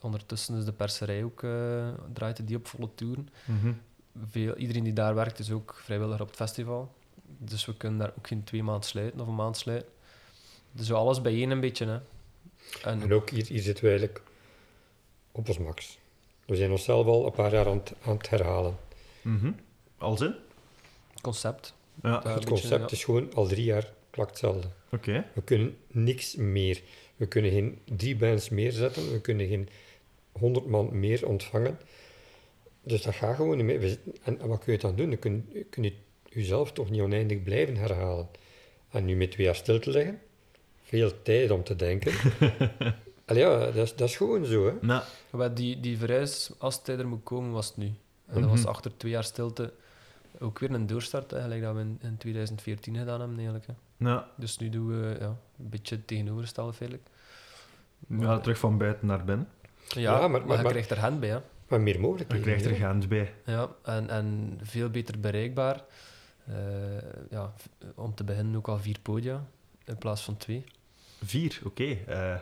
[0.00, 1.44] ondertussen is de perserij ook,
[2.12, 3.28] draait die op volle toeren.
[3.44, 3.72] Mhm.
[4.30, 6.94] Veel, iedereen die daar werkt is ook vrijwilliger op het festival.
[7.38, 9.92] Dus we kunnen daar ook geen twee maanden sluiten of een maand sluiten.
[10.72, 11.86] Dus zo alles bijeen een beetje.
[11.86, 11.98] Hè.
[12.82, 14.22] En En ook hier, hier zitten we eigenlijk
[15.32, 15.98] op ons max.
[16.46, 18.76] We zijn onszelf al een paar jaar aan het, aan het herhalen.
[19.22, 19.52] Mhm.
[19.98, 20.34] Als in?
[21.12, 21.74] het concept.
[22.02, 22.96] Ja, het beetje, concept ja.
[22.96, 24.68] is gewoon al drie jaar klakt hetzelfde.
[24.90, 25.24] oké.
[25.34, 26.82] We kunnen niks meer.
[27.16, 29.12] We kunnen geen drie bands meer zetten.
[29.12, 29.68] We kunnen geen
[30.32, 31.78] honderd man meer ontvangen.
[32.82, 33.98] Dus dat gaat gewoon niet meer.
[34.22, 35.10] En wat kun je dan doen?
[35.10, 35.94] Dan kun, kun je
[36.28, 38.28] jezelf toch niet oneindig blijven herhalen.
[38.90, 40.20] En nu met twee jaar stil te leggen,
[40.82, 42.12] veel tijd om te denken.
[43.26, 44.66] Allee, ja, dat is, dat is gewoon zo.
[44.66, 44.72] Hè.
[44.80, 47.86] Nou, die, die verhuis, als het er moet komen, was het nu.
[47.86, 47.94] En
[48.34, 48.50] dat Mhm.
[48.50, 49.72] was achter twee jaar stilte
[50.38, 53.66] ook weer een doorstart, hè, gelijk dat we in, in 2014 gedaan hebben eigenlijk.
[53.66, 53.72] Hè.
[53.96, 57.08] nou, Dus nu doen we ja, een beetje het tegenovergestelde feitelijk.
[58.08, 59.48] ja, terug van buiten naar binnen.
[59.88, 61.28] Ja, Ja, maar- maar, maar- je maar- krijgt er hand bij.
[61.28, 61.38] Hè.
[61.68, 62.44] Maar meer Dan mogelijkheden.
[62.44, 62.74] krijgt er.
[62.74, 63.32] Gent bij.
[63.44, 65.84] Ja, en, en veel beter bereikbaar.
[66.48, 66.54] Eh,
[67.30, 69.44] ja, v- om te beginnen ook al vier podia
[69.84, 70.64] in plaats van twee.
[71.22, 71.84] Vier, oké.
[71.84, 72.36] Eh,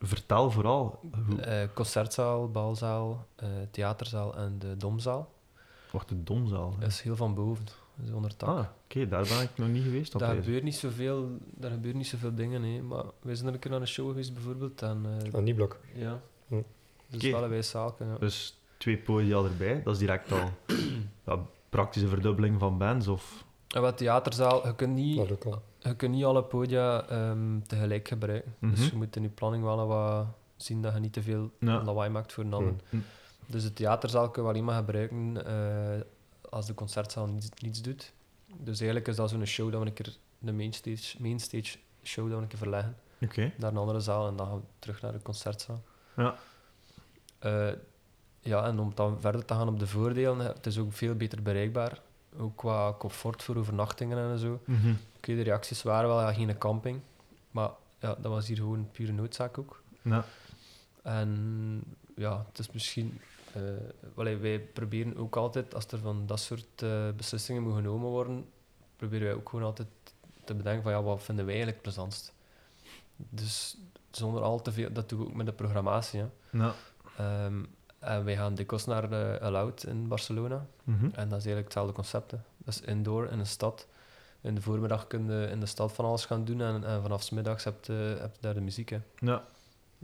[0.00, 1.00] vertel vooral.
[1.28, 1.40] Hoe...
[1.40, 5.32] Eh, concertzaal, balzaal, eh, theaterzaal en de domzaal.
[5.90, 6.72] Wacht, de domzaal.
[6.74, 6.78] hè?
[6.80, 8.48] Dat is heel van boven, dat is onder tak.
[8.48, 10.18] Ah, oké, daar ben ik nog niet geweest.
[10.18, 12.82] daar, gebeurt niet zoveel, daar gebeurt niet zoveel dingen, nee.
[12.82, 14.82] maar wij zijn er een keer naar een show geweest bijvoorbeeld.
[14.82, 15.78] En, eh, Aan die blok.
[15.94, 16.20] ja.
[16.46, 16.60] Hm.
[17.08, 17.30] Dus Oké.
[17.30, 17.94] wel een wijs ja.
[18.20, 20.50] Dus twee podia erbij, dat is direct al
[21.26, 21.38] ja,
[21.74, 23.08] praktische verdubbeling van bands.
[23.08, 23.44] Of...
[23.68, 25.16] En wat theaterzaal, je kunt niet,
[25.78, 28.54] je kunt niet alle podia ehm, tegelijk gebruiken.
[28.60, 28.88] Dus Mhm.
[28.90, 31.82] je moet in je planning wel wat zien dat je niet te veel Ja.
[31.82, 32.74] lawaai maakt voor een ander.
[32.90, 32.96] Hm.
[33.46, 36.00] Dus de theaterzaal kunnen we alleen maar gebruiken eh,
[36.50, 38.12] als de concertzaal niets, niets doet.
[38.56, 42.36] Dus eigenlijk is dat zo'n show dat we een keer, de mainstage, mainstage show dat
[42.36, 43.52] we een keer verleggen Oké.
[43.58, 45.82] naar een andere zaal en dan gaan we terug naar de concertzaal.
[46.16, 46.34] Ja.
[47.38, 47.68] Eh,
[48.44, 51.42] ja, en om dan verder te gaan op de voordelen, het is ook veel beter
[51.42, 52.00] bereikbaar.
[52.38, 54.60] Ook qua comfort voor overnachtingen en zo.
[54.64, 54.94] Mhm.
[55.16, 57.00] Oké, de reacties waren wel ja, geen camping,
[57.50, 59.82] maar ja, dat was hier gewoon pure noodzaak ook.
[60.02, 60.24] Ja.
[61.02, 61.82] En
[62.16, 63.20] ja, het is misschien...
[63.52, 63.62] eh,
[64.14, 68.46] allee, wij proberen ook altijd, als er van dat soort eh, beslissingen moet genomen worden,
[68.96, 69.88] proberen wij ook gewoon altijd
[70.44, 72.32] te bedenken van ja, wat vinden wij eigenlijk het plezantst?
[73.16, 73.76] Dus
[74.10, 74.92] zonder al te veel...
[74.92, 76.20] Dat doen we ook met de programmatie.
[76.20, 76.26] Hè.
[76.58, 76.74] Ja.
[77.18, 77.62] Ehm,
[78.04, 80.66] en wij gaan dikwijls naar de Aloud in Barcelona.
[80.84, 81.04] Mhm.
[81.04, 82.30] En dat is eigenlijk hetzelfde concept.
[82.30, 82.36] Hè.
[82.56, 83.86] Dat is indoor in een stad.
[84.40, 87.30] In de voormiddag kun je in de stad van alles gaan doen en, en vanaf
[87.32, 88.88] middags heb je, heb je daar de muziek.
[88.88, 88.98] Hè.
[89.18, 89.44] Ja.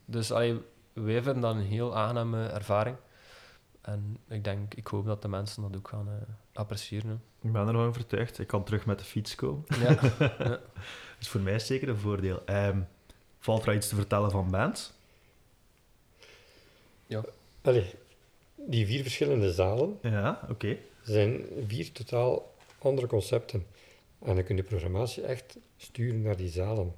[0.05, 0.61] Dus allee,
[0.93, 2.97] wij vinden dat een heel aangename ervaring.
[3.81, 6.15] En ik denk, ik hoop dat de mensen dat ook gaan eh,
[6.53, 7.09] appreciëren.
[7.09, 7.47] hè.
[7.47, 8.39] Ik ben er wel overtuigd.
[8.39, 9.65] Ik kan terug met de fiets komen.
[9.81, 9.99] Ja.
[11.19, 12.43] Dus voor mij is zeker een voordeel.
[12.45, 12.81] Ehm,
[13.39, 14.93] valt er iets te vertellen van bands?
[17.63, 17.85] Allee,
[18.57, 20.77] die vier verschillende zalen Ja, oké.
[21.03, 23.67] zijn vier totaal andere concepten.
[24.23, 26.95] En dan kun je de programmatie echt sturen naar die zalen.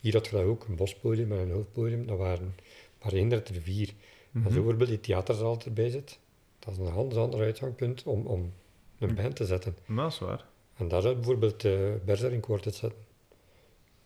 [0.00, 2.06] Hier had je dat ook, een bospodium en een hoofdpodium.
[2.06, 2.54] Dat waren,
[3.02, 3.88] maar één er vier.
[3.88, 3.94] En
[4.32, 4.54] zo Mhm.
[4.54, 6.18] bijvoorbeeld die theaterzaal er erbij zit.
[6.58, 8.52] Dat is een ganz ander uitgangspunt om, om
[8.98, 9.76] een band te zetten.
[9.86, 10.44] Nou, dat is waar.
[10.76, 12.98] En daar zou je bijvoorbeeld uh, Quartet zetten.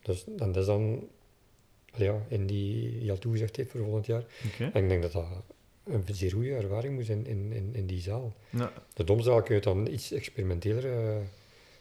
[0.02, 1.08] Dus en dat is dan
[1.94, 4.24] ja, in die die al toegezegd heeft voor volgend jaar.
[4.58, 5.26] En ik denk dat dat
[5.84, 8.32] een zeer goede ervaring moet zijn in, in, in die zaal.
[8.50, 8.72] Ja.
[8.94, 11.16] De domzaal kun je dan iets experimentelere eh,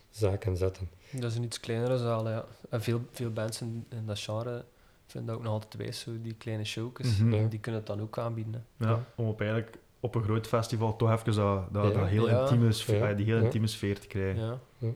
[0.10, 0.90] zaken zetten.
[1.12, 2.46] Dat is een iets kleinere zaal, ja.
[2.70, 4.64] En veel, veel bands in, in dat genre
[5.08, 7.18] vinden dat ook nog altijd wijs, zo die kleine showjes.
[7.18, 7.34] Mhm.
[7.34, 7.48] Ja.
[7.48, 8.66] Die kunnen het dan ook aanbieden.
[8.78, 8.86] Hè.
[8.88, 12.00] Ja, om op eigenlijk op een groot festival toch even dat, dat, Ja.
[12.00, 12.42] dat heel Ja.
[12.42, 13.10] intieme sfeer, Ja.
[13.10, 13.44] eh, die heel Ja.
[13.44, 14.60] intieme sfeer te krijgen.
[14.80, 14.90] Ja.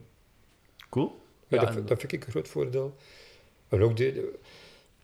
[0.88, 1.20] Cool.
[1.48, 2.96] Dat, en- dat vind ik een groot voordeel.
[3.68, 4.38] En ook de, de-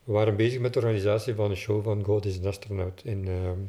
[0.03, 3.01] we waren bezig met de organisatie van een show van God is an Astronaut.
[3.03, 3.59] In, ehm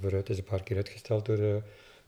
[0.00, 1.54] vooruit is een paar keer uitgesteld door eh,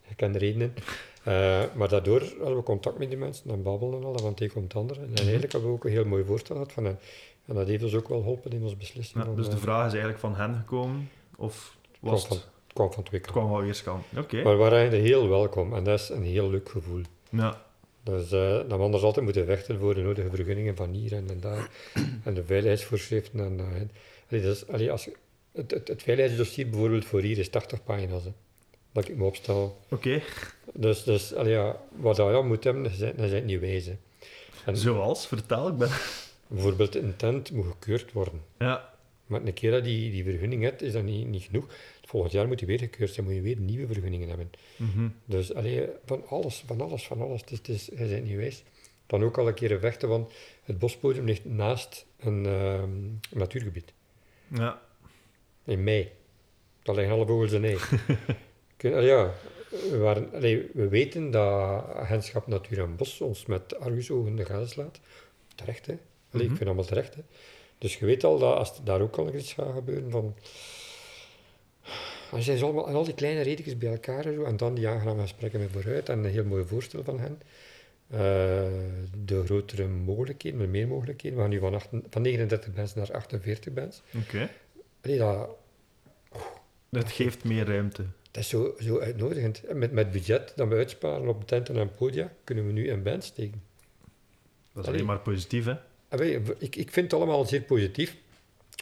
[0.07, 0.75] gekende redenen.
[1.23, 4.41] Eh, maar daardoor hadden we contact met die mensen en babbelen en al, van het
[4.41, 4.97] een komt het ander.
[5.01, 6.99] En eigenlijk hebben we ook een heel mooi voorstel gehad van hen.
[7.47, 9.19] En dat heeft ons ook wel geholpen in onze beslissing.
[9.19, 11.11] Ja, van, dus de eh, vraag is eigenlijk van hen gekomen?
[11.37, 12.43] Of was kwam het...
[12.43, 13.43] van, kwam van twee Het kanten.
[13.43, 14.05] kwam wel weerskant.
[14.17, 14.43] Oké.
[14.43, 17.03] Maar we waren eigenlijk heel welkom en dat is een heel leuk gevoel.
[17.31, 17.63] Ja.
[18.03, 21.31] Dus eh dan we anders altijd moeten vechten voor de nodige vergunningen van hier en,
[21.31, 21.71] en daar.
[22.25, 23.41] en de veiligheidsvoorschriften.
[23.41, 23.67] En, eh,
[24.31, 25.09] allee, dat is, allee, als,
[25.53, 28.25] het, het, het veiligheidsdossier bijvoorbeeld voor hier is 80 pagina's.
[28.25, 28.33] Hè,
[28.93, 29.81] dat ik me opstel.
[29.89, 30.23] Oké.
[30.75, 34.01] Dus, dus allee, ja, wat je moet hebben, dan zijn dan zijn het niet wijzen.
[34.65, 35.27] En Zoals?
[35.27, 35.91] Vertel, ik ben...
[36.47, 38.43] bijvoorbeeld een tent moet gekeurd worden.
[38.59, 38.91] Ja.
[39.27, 41.67] Maar een keer dat die, die vergunning hebt, is dat niet, niet genoeg.
[42.05, 44.51] Volgend jaar moet die weer gekeurd zijn, moet je weer nieuwe vergunningen hebben.
[44.77, 45.09] Mhm.
[45.25, 47.41] Dus allee, van alles, van alles, van alles.
[47.41, 48.63] Het is, het is, bent niet wijs.
[49.07, 50.33] Dan ook al een keer vechten, want
[50.63, 53.93] het bospodium ligt naast een ehm, natuurgebied.
[54.49, 54.82] Ja.
[55.65, 56.11] In mei.
[56.83, 57.77] Dat liggen alle vogels in ei.
[58.79, 59.33] Ja,
[59.91, 64.69] we, waren, allee, we weten dat Agentschap Natuur en Bos ons met argusogen de gaten
[64.69, 65.01] slaat.
[65.55, 65.93] Terecht, hè.
[65.93, 66.53] Allee, Mhm.
[66.53, 67.21] Ik vind allemaal terecht, hè.
[67.79, 70.35] Dus je weet al dat als daar ook al iets gaat gebeuren van...
[72.31, 74.75] Als je zo allemaal, en al die kleine redetjes bij elkaar en, zo, en dan
[74.75, 77.41] die aangename gesprekken met vooruit en een heel mooi voorstel van hen.
[78.11, 78.19] Eh,
[79.25, 81.37] de grotere mogelijkheden, de meer mogelijkheden.
[81.37, 84.03] We gaan nu van, achten- van 39 bands naar 48 bands.
[84.17, 84.51] Oké.
[85.03, 85.49] Allee, dat,
[86.89, 88.03] Dat geeft meer ruimte.
[88.31, 89.65] dat is zo, zo uitnodigend.
[89.65, 93.03] En Met, met budget dat we uitsparen op tenten en podia, kunnen we nu een
[93.03, 93.63] band steken.
[94.73, 94.91] Dat is Allee.
[94.95, 95.75] alleen maar positief, hè?
[96.09, 98.17] Wij- ik, ik vind het allemaal zeer positief.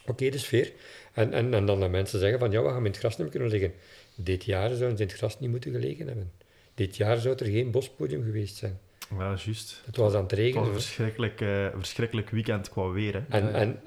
[0.06, 0.72] Oké, de sfeer.
[1.12, 3.28] En, en, en dan dat mensen zeggen van, ja, we gaan in het gras niet
[3.30, 3.72] kunnen liggen.
[4.14, 6.32] Dit jaar zouden ze in het gras niet moeten gelegen hebben.
[6.74, 8.78] Dit jaar zou er geen bospodium geweest zijn.
[9.18, 9.82] Ja, juist.
[9.86, 10.66] Het was aan het Het was regenen.
[10.68, 13.20] een verschrikkelijk, eh, verschrikkelijk weekend qua weer, hè?
[13.28, 13.54] En, Ja, ja.
[13.54, 13.80] en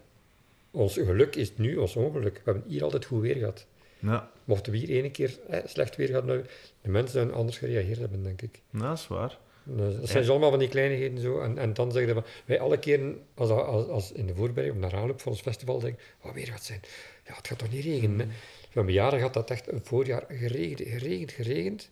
[0.74, 2.34] ons geluk is nu ons ongeluk.
[2.36, 3.66] We hebben hier altijd goed weer gehad.
[4.00, 6.44] Ja, Mochten we hier ene keer eh, slecht weer gehad, nou,
[6.82, 8.62] de mensen zouden anders gereageerd hebben, denk ik.
[8.70, 9.38] Nou, dat is waar.
[9.64, 11.40] Dus dat zijn zo allemaal van die kleinigheden zo.
[11.40, 14.96] En, en dan zeggen we, wij alle keren, als, als, als in de voorbereiding, naar
[14.96, 16.80] aanloop van ons festival, denken, wat weer gaat zijn?
[17.28, 18.20] Ja, het gaat toch niet regenen?
[18.20, 18.26] hè?
[18.26, 21.90] We hebben jaren gehad dat echt een voorjaar geregend, geregend, geregend.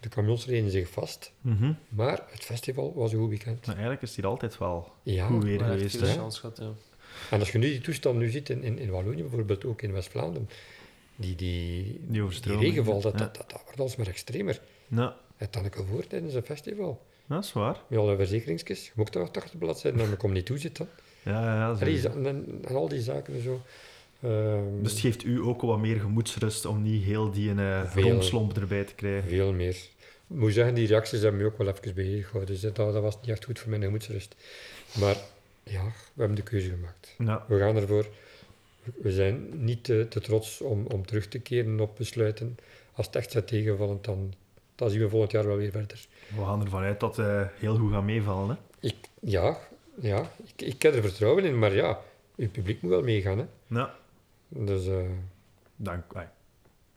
[0.00, 1.72] De camions reden zich vast, Mhm.
[1.88, 3.60] maar het festival was een goed weekend.
[3.60, 6.14] Nou, eigenlijk is het hier altijd wel Ja, goed weer geweest, veel hè?
[6.14, 6.72] chance gehad, ja.
[7.30, 9.92] En als je nu die toestand nu ziet in, in, in Wallonië, bijvoorbeeld ook in
[9.92, 10.48] West-Vlaanderen,
[11.16, 13.18] die, die, Die regenval, dat, Ja.
[13.18, 14.60] dat, dat, dat wordt alsmaar extremer.
[14.88, 17.02] Ja, Het al voor tijdens een festival.
[17.26, 17.76] dat is waar.
[17.88, 18.84] Met alle verzekeringsjes.
[18.84, 20.88] Je moet toch 80 bladzijden en dan kom niet toe zitten.
[21.22, 22.08] Ja, ja, ja, sowieso.
[22.08, 23.60] en, en, en al die zaken en zo.
[24.22, 28.02] Ehm, Dus het geeft u ook wat meer gemoedsrust om niet heel die eh Veel.
[28.02, 29.28] romslomp erbij te krijgen.
[29.28, 29.76] veel meer.
[30.28, 32.54] Ik moet zeggen, die reacties hebben me ook wel even bezig gehouden.
[32.54, 34.34] Dus dat, dat was niet echt goed voor mijn gemoedsrust.
[35.00, 35.16] Maar
[35.62, 35.90] ja, we
[36.20, 37.14] hebben de keuze gemaakt.
[37.18, 38.06] Ja, We gaan ervoor.
[38.96, 42.58] We zijn niet te, te trots om, om terug te keren op besluiten.
[42.92, 44.32] Als het echt zou tegenvallen, dan,
[44.74, 46.06] dan zien we volgend jaar wel weer verder.
[46.36, 48.86] we gaan ervan uit dat het eh, heel goed gaat meevallen, hè?
[48.88, 49.58] Ik, ja,
[50.00, 51.98] ja ik, ik heb er vertrouwen in, maar ja,
[52.36, 53.38] uw publiek moet wel meegaan.
[53.38, 53.44] Hè.
[53.66, 53.94] Ja,
[54.48, 54.96] Dus eh,
[55.76, 56.26] Dan, ai,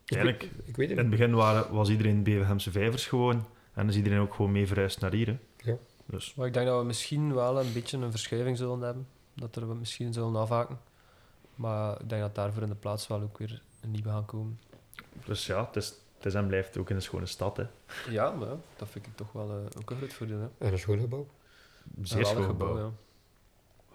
[0.04, 1.18] Ik eigenlijk, weet, ik weet in het het niet.
[1.18, 3.46] begin waren, was iedereen BVMse vijvers gewoon.
[3.74, 5.26] En is iedereen ook gewoon mee verhuisd naar hier.
[5.26, 5.36] hè.
[6.06, 9.06] Dus Maar ik denk dat we misschien wel een beetje een verschuiving zullen hebben.
[9.34, 10.78] Dat er we misschien zullen afhaken.
[11.54, 14.58] Maar ik denk dat daarvoor in de plaats wel ook weer een nieuwe gaan komen.
[15.24, 15.86] Dus ja, het is,
[16.16, 17.56] het is en blijft ook in een schone stad.
[17.56, 17.64] Hè.
[18.10, 20.38] Ja, maar ja, dat vind ik toch wel eh, ook een groot voordeel.
[20.38, 20.66] Hè.
[20.66, 21.26] En een schoon gebouw.
[22.02, 22.78] Zeer Een schoon gebouw.
[22.78, 22.90] ja.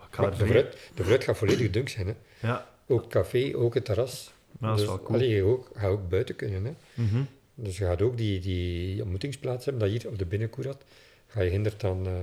[0.09, 2.07] Ik ga Maar de, vooruit, de gaat volledig dunk zijn.
[2.07, 2.15] Hè.
[2.47, 4.33] Ja, Ook het café, ook het terras.
[4.51, 5.17] dat is dus, wel cool.
[5.17, 6.65] allee, je ook, gaat ook buiten kunnen.
[6.65, 6.73] Hè.
[6.93, 7.23] Mhm.
[7.55, 10.83] Dus je gaat ook die, die ontmoetingsplaats hebben, dat hier op de binnenkoer had.
[11.29, 12.13] Ga je hindert dan eh,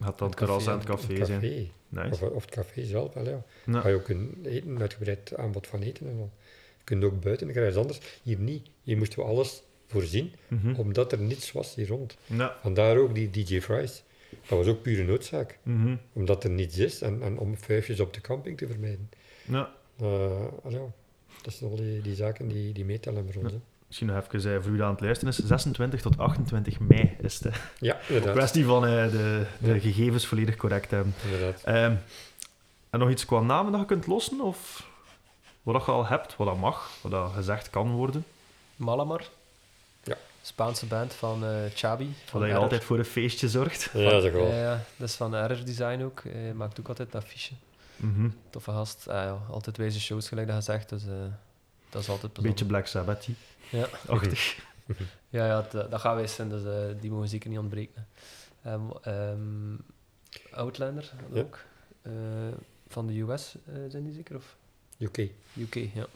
[0.00, 1.40] Gaat dan Het terras en het café, zijn.
[1.88, 2.10] Nice.
[2.12, 3.42] Of, of het café zelf, wel, ja.
[3.80, 6.30] Ga je ook kunnen eten, een uitgebreid aanbod van eten en al.
[6.78, 8.00] Je kunt ook buiten, krijg je anders.
[8.22, 8.68] Hier niet.
[8.82, 10.74] Hier moesten we alles voorzien, Mhm.
[10.74, 12.16] omdat er niets was hier rond.
[12.26, 12.56] Ja.
[12.62, 14.02] Vandaar ook die DJ Fries.
[14.30, 15.58] Dat was ook pure noodzaak.
[15.62, 15.96] Mhm.
[16.12, 19.10] Omdat er niets is en, en om vijfjes op de camping te vermijden.
[19.44, 19.72] ja.
[19.98, 20.44] Eh,
[21.42, 23.52] dat zijn al die, die zaken die, die meetellen voor ons.
[23.90, 25.38] Misschien nog even eh, voor u aan het luisteren is.
[25.44, 27.54] 26 tot 28 mei is het.
[27.54, 27.60] hè.
[27.78, 28.32] Ja, inderdaad.
[28.34, 29.78] Kwestie van eh, de, de Ja.
[29.80, 31.14] gegevens volledig correct hebben.
[31.24, 31.62] inderdaad.
[31.64, 31.94] Ehm,
[32.90, 34.40] en nog iets qua namen dat je kunt lossen?
[34.40, 34.86] Of
[35.62, 38.24] wat dat je al hebt, wat dat mag, wat dat gezegd kan worden?
[38.76, 39.24] Malamar.
[40.02, 40.16] Ja.
[40.42, 42.04] Spaanse band van eh Chabi.
[42.04, 43.90] Wat Van dat je altijd voor een feestje zorgt.
[43.92, 44.52] Ja, dat is ook wel.
[44.52, 46.22] Ja, dat is van Error Design ook.
[46.54, 47.52] Maakt ook altijd een affiche.
[47.96, 48.28] Mhm.
[48.50, 49.08] Toffe gast.
[49.08, 50.88] Ah, ja, altijd wijze shows, gelijk dat gezegd.
[50.88, 51.12] Dus eh,
[51.90, 52.54] dat is altijd plezant.
[52.54, 53.26] beetje Black Sabbath
[53.70, 53.86] Ja.
[54.08, 54.68] achtig
[55.28, 58.06] Ja, ja dat, dat gaat wij zijn, dus eh, die mogen zeker niet ontbreken.
[58.62, 59.74] Ehm, ehm,
[60.50, 61.40] Outlander Ja.
[61.40, 61.58] ook.
[62.02, 62.12] Eh,
[62.88, 64.36] van de US eh, zijn die zeker?
[64.36, 64.56] Of
[64.98, 65.18] UK,
[65.58, 66.06] UK, ja.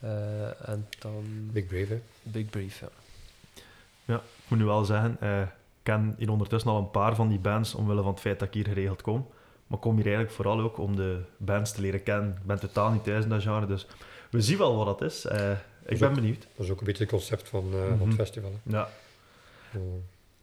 [0.00, 1.92] Eh, en dan Big Brave.
[1.92, 2.00] hè.
[2.22, 4.14] Big Brief, ja.
[4.14, 5.48] Ik moet nu wel zeggen, eh, ik
[5.82, 8.54] ken hier ondertussen al een paar van die bands omwille van het feit dat ik
[8.54, 9.26] hier geregeld kom.
[9.66, 12.30] Maar ik kom hier eigenlijk vooral ook om de bands te leren kennen.
[12.40, 13.86] Ik ben totaal niet thuis in dat genre, dus
[14.34, 15.24] we zien wel wat dat is.
[15.24, 16.46] Eh, ik is ben ook- benieuwd.
[16.56, 18.06] Dat is ook een beetje het concept van, eh, van Mhm.
[18.06, 18.50] het festival.
[18.64, 18.76] hè.
[18.76, 18.88] Ja,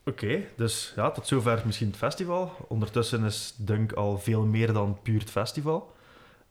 [0.05, 2.51] Oké, dus ja, tot zover misschien het festival.
[2.67, 5.93] Ondertussen is Dunk al veel meer dan puur het festival.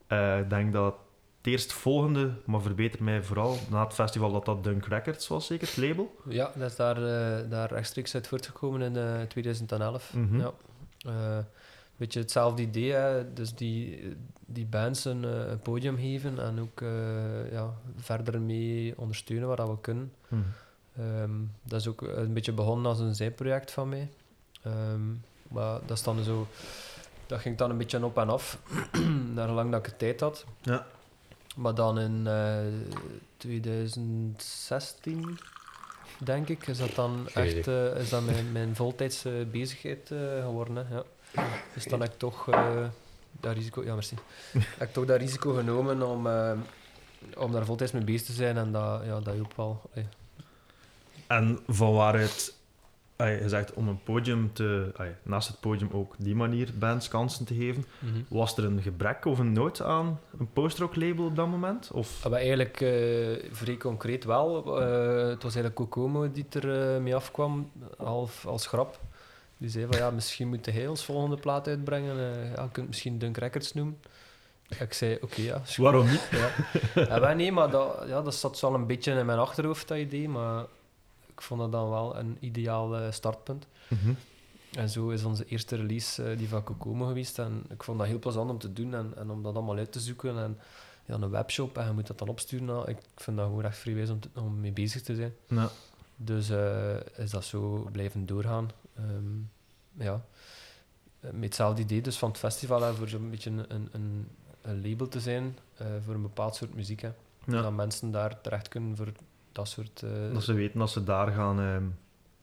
[0.07, 0.95] Eh, ik denk dat
[1.39, 5.67] het eerstvolgende, maar verbeter mij vooral, na het festival dat dat Dunk Records was, zeker,
[5.67, 6.15] het label.
[6.29, 10.15] Ja, dat is daar, eh, daar rechtstreeks uit voortgekomen in eh, 2011.
[10.15, 10.39] Mhm.
[10.41, 10.53] ja.
[11.07, 11.39] Eh,
[11.97, 13.33] beetje hetzelfde idee, hè.
[13.33, 14.03] dus die,
[14.53, 19.57] die bands een, eh, een podium geven en ook eh, ja, verder mee ondersteunen waar
[19.57, 20.13] dat we kunnen.
[20.97, 21.31] Ehm,
[21.63, 24.09] dat is ook een beetje begonnen als een zijproject van mij.
[24.63, 25.11] Ehm,
[25.49, 26.47] maar dat, is dan zo,
[27.27, 28.59] dat ging dan een beetje op en af,
[29.35, 30.45] naar lang dat ik de tijd had.
[30.63, 30.87] Ja.
[31.57, 32.59] Maar dan in eh
[33.41, 35.39] 2016,
[36.19, 40.19] denk ik, is dat dan Geen echt eh, is dat mijn, mijn voltijdse bezigheid eh,
[40.45, 40.87] geworden.
[40.87, 41.05] Hè, ja.
[41.75, 42.87] Dus dan heb ik toch eh,
[43.41, 44.17] dat risico, ja, merci.
[44.79, 46.53] heb ik toch dat risico genomen om, eh,
[47.37, 49.81] om daar voltijds mee bezig te zijn en dat, ja, dat hielp wel.
[51.27, 52.55] En van waaruit,
[53.17, 57.09] ah, je zegt om een podium te, ah, naast het podium ook die manier bands
[57.09, 57.85] kansen te geven,
[58.29, 61.91] was er een gebrek of een nood aan een post-rock label op dat moment?
[61.91, 62.29] Of?
[62.29, 62.91] Maar eigenlijk eh,
[63.51, 64.81] vrij concreet wel.
[64.81, 69.01] Eh, het was eigenlijk Kokomo die er mee afkwam, half als grap.
[69.61, 72.17] Die zei van ja, misschien moet hij ons volgende plaat uitbrengen.
[72.19, 73.99] Eh, ja, je kunt misschien Dunk Records noemen.
[74.81, 75.63] Ik zei oké, ja.
[75.77, 76.29] Waarom niet?
[76.31, 76.51] Ja.
[77.05, 79.99] ja, maar nee, maar dat, ja, dat zat wel een beetje in mijn achterhoofd, dat
[79.99, 80.29] idee.
[80.29, 80.65] Maar
[81.27, 83.67] ik vond dat dan wel een ideaal eh, startpunt.
[83.89, 84.13] Mhm.
[84.75, 87.39] En zo is onze eerste release eh, die van Kokomo geweest.
[87.39, 89.93] En ik vond dat heel plezant om te doen en, en om dat allemaal uit
[89.93, 90.39] te zoeken.
[90.39, 90.59] En
[91.05, 92.67] ja, een webshop en je moet dat dan opsturen.
[92.67, 95.35] Nou, ik vind dat gewoon echt vrij wijs om, te- om mee bezig te zijn.
[95.49, 95.71] Ja.
[96.17, 96.51] Dus
[97.17, 98.71] is dat zo blijven doorgaan.
[99.09, 100.21] Ehm, ja.
[101.21, 104.29] Eh, Met hetzelfde idee dus van het festival, hè, voor zo'n beetje een, een,
[104.63, 107.01] een, label te zijn eh, voor een bepaald soort muziek.
[107.01, 107.11] Hè.
[107.47, 107.63] Ja.
[107.63, 109.07] Dat mensen daar terecht kunnen voor
[109.53, 110.03] dat soort...
[110.03, 111.85] eh, Dat ze weten dat ze daar gaan, ehm,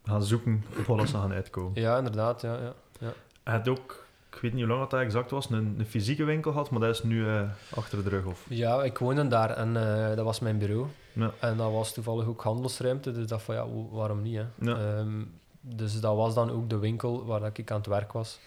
[0.03, 1.81] gaan zoeken op wat ze gaan uitkomen.
[1.81, 2.41] Ja, inderdaad.
[2.41, 2.59] Ja,
[2.99, 3.13] ja.
[3.43, 6.23] Hij had ook, ik weet niet hoe lang dat, dat exact was, een, een fysieke
[6.23, 7.25] winkel gehad, maar dat is nu
[7.75, 8.25] achter de rug.
[8.25, 8.45] Of...
[8.49, 9.73] Ja, ik woonde daar en
[10.15, 10.87] dat was mijn bureau.
[11.13, 11.31] Ja.
[11.39, 14.35] En dat was toevallig ook handelsruimte, dus ik dacht van ja, waarom niet?
[14.35, 14.45] Hè?
[14.71, 14.97] Ja.
[14.97, 15.21] Ehm,
[15.75, 18.39] dus dat was dan ook de winkel waar dat ik aan het werk was.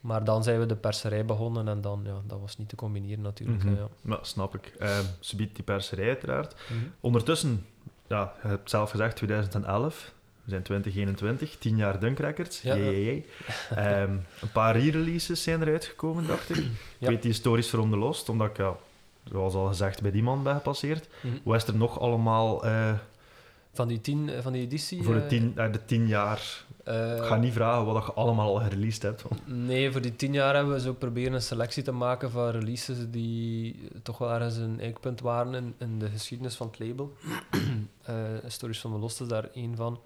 [0.00, 3.22] Maar dan zijn we de perserij begonnen en dan, ja, dat was niet te combineren
[3.22, 3.64] natuurlijk.
[3.64, 3.74] Mhm.
[3.74, 3.88] ja.
[4.02, 4.72] Ja, snap ik.
[4.78, 6.54] Ehm, ze biedt die perserij uiteraard.
[6.68, 6.78] Mhm.
[7.00, 7.66] Ondertussen,
[8.06, 10.12] ja, je hebt zelf gezegd 2011,
[10.44, 12.62] we zijn 2021, 10 jaar Dunk Records.
[12.62, 12.90] Ja, Jee, ja.
[12.90, 13.26] jee, jee.
[13.84, 16.56] Ehm, een paar re-releases zijn eruit gekomen, dacht ik.
[16.56, 16.66] Ik
[16.98, 17.08] Ja.
[17.08, 18.76] weet die historisch veronde lost, omdat ik, ja,
[19.30, 21.08] zoals al gezegd, bij die man ben gepasseerd.
[21.22, 21.34] Mhm.
[21.42, 22.92] Wat is er nog allemaal eh,
[23.72, 25.02] Van die, tien, eh, van die editie?
[25.02, 26.66] Voor de eh, tien, eh, de tien jaar.
[26.84, 29.24] Ik ga niet vragen wat je allemaal al gereleased hebt.
[29.44, 32.96] Nee, voor die tien jaar hebben we zo proberen een selectie te maken van releases
[33.10, 37.12] die toch wel ergens een eikpunt waren in, in de geschiedenis van het label.
[38.02, 38.14] Eh
[38.46, 40.00] Stories van de Lost is daar één van,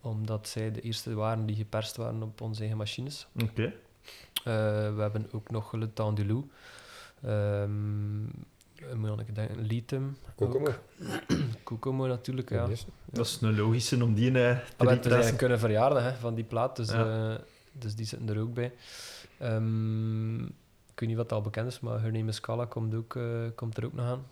[0.00, 3.26] omdat zij de eerste waren die geperst waren op onze eigen machines.
[3.42, 3.72] Oké.
[4.44, 6.44] We hebben ook nog Le Temps du Loup.
[7.22, 8.24] Ehm,
[8.94, 10.16] moet ik denken, Lithium.
[10.34, 10.70] Kokomo.
[11.62, 12.66] Kokomo natuurlijk, ja.
[13.04, 15.10] Dat is een logische om die eh, te Ah, maar het is repressen.
[15.12, 17.30] eigenlijk kunnen verjaarden hè, van die plaat, dus, Ja.
[17.32, 17.38] eh,
[17.72, 18.72] dus die zitten er ook bij.
[19.38, 23.16] Ehm, ik weet niet wat al bekend is, maar Her Name is Kala komt, ook,
[23.16, 23.22] eh,
[23.54, 24.24] komt er ook nog aan.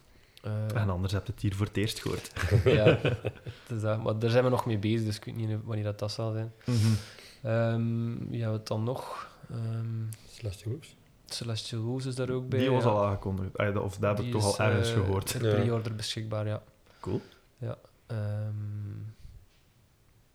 [0.43, 2.33] Eh, En anders heb je het hier voor het eerst gehoord.
[2.79, 2.99] ja,
[3.69, 5.99] dus dat, maar daar zijn we nog mee bezig, dus ik weet niet wanneer dat,
[5.99, 6.53] dat zal zijn.
[8.31, 9.29] Wie hebben we het dan nog?
[9.51, 9.87] Ehm,
[10.31, 10.97] Celestial Wolves.
[11.35, 12.59] Celestial is daar ook bij.
[12.59, 12.89] Die was ja.
[12.91, 13.57] al aangekondigd.
[13.57, 15.27] Dat- Of dat heb ik Die toch is, al ergens eh, gehoord.
[15.27, 15.55] ter Ja.
[15.63, 16.63] pre-order beschikbaar, ja.
[17.01, 17.21] Cool.
[18.07, 18.97] Ehm,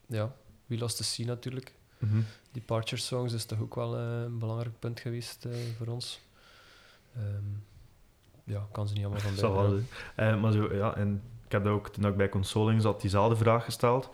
[0.05, 0.31] ja,
[0.65, 1.73] We Lost the Sea natuurlijk.
[1.97, 2.21] Mhm.
[2.51, 6.19] Departure Songs is toch ook wel eh, een belangrijk punt geweest eh, voor ons.
[7.15, 7.25] Ehm,
[8.43, 9.61] ja, ik kan ze niet allemaal van Zal bij.
[9.61, 9.79] wel,
[10.15, 10.31] hè.
[10.31, 13.35] Eh, maar zo, ja, en ik heb dat ook toen ik bij Consoling zat, diezelfde
[13.35, 14.09] vraag gesteld.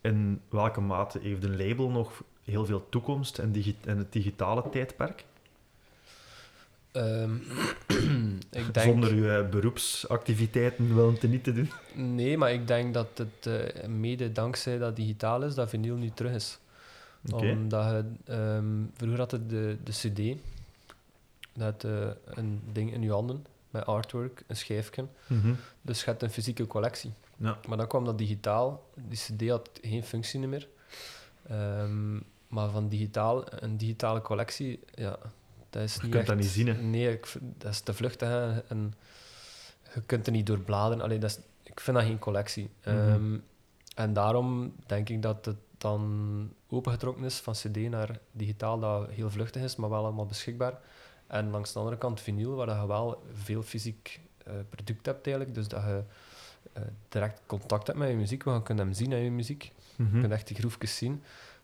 [0.00, 4.68] In welke mate heeft een label nog heel veel toekomst in, digi- in het digitale
[4.70, 5.24] tijdperk?
[6.92, 7.34] Ehm,
[8.50, 11.70] ik denk, Zonder uw eh, beroepsactiviteiten te niet te doen.
[11.94, 16.10] Nee, maar ik denk dat het eh, mede dankzij dat digitaal is, dat vinyl nu
[16.10, 16.58] terug is.
[17.30, 18.64] Omdat je, ehm,
[18.94, 20.38] vroeger had je de, de CD,
[21.52, 25.06] dat eh, een ding in je handen met artwork, een schijfje.
[25.26, 25.52] Mhm.
[25.82, 27.12] Dus je hebt een fysieke collectie.
[27.36, 27.58] Ja.
[27.68, 28.90] Maar dan kwam dat digitaal.
[28.94, 30.68] Die CD had geen functie meer.
[31.48, 32.14] Ehm,
[32.48, 35.18] maar van digitaal, een digitale collectie, ja,
[35.70, 36.72] dat is Je niet kunt dat echt- niet zien, hè?
[36.82, 38.28] Nee, ik, dat is te vluchtig.
[38.28, 38.58] Hè.
[38.60, 38.94] En
[39.94, 41.04] je kunt er niet door bladeren.
[41.04, 42.70] Allee, dat is, ik vind dat geen collectie.
[42.84, 42.96] Mhm.
[42.96, 43.38] Ehm,
[43.94, 49.30] en daarom denk ik dat het dan opengetrokken is van CD naar digitaal, dat heel
[49.30, 50.78] vluchtig is, maar wel allemaal beschikbaar.
[51.26, 55.54] En langs de andere kant vinyl, waar je wel veel fysiek eh, product hebt eigenlijk.
[55.56, 56.02] Dus dat je
[56.72, 59.72] eh, direct contact hebt met je muziek, want je kunt hem zien aan je muziek.
[59.96, 60.14] Mhm.
[60.14, 61.22] Je kunt echt die groefjes zien.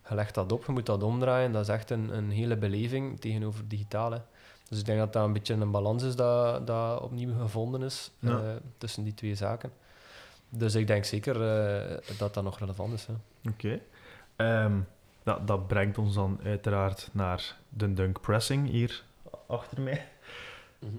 [0.08, 1.52] Je legt dat op, je moet dat omdraaien.
[1.52, 4.10] Dat is echt een, een hele beleving tegenover digitaal.
[4.12, 4.18] hè.
[4.68, 8.10] Dus ik denk dat dat een beetje een balans is dat, dat opnieuw gevonden is
[8.18, 8.30] Ja.
[8.38, 8.44] eh,
[8.78, 9.72] tussen die twee zaken.
[10.48, 13.06] Dus ik denk zeker eh, dat dat nog relevant is.
[13.48, 13.80] Oké.
[14.36, 14.78] Ehm,
[15.22, 19.04] dat, dat brengt ons dan uiteraard naar de Dunk Pressing hier
[19.46, 20.08] achter mij.
[20.78, 20.92] Mhm.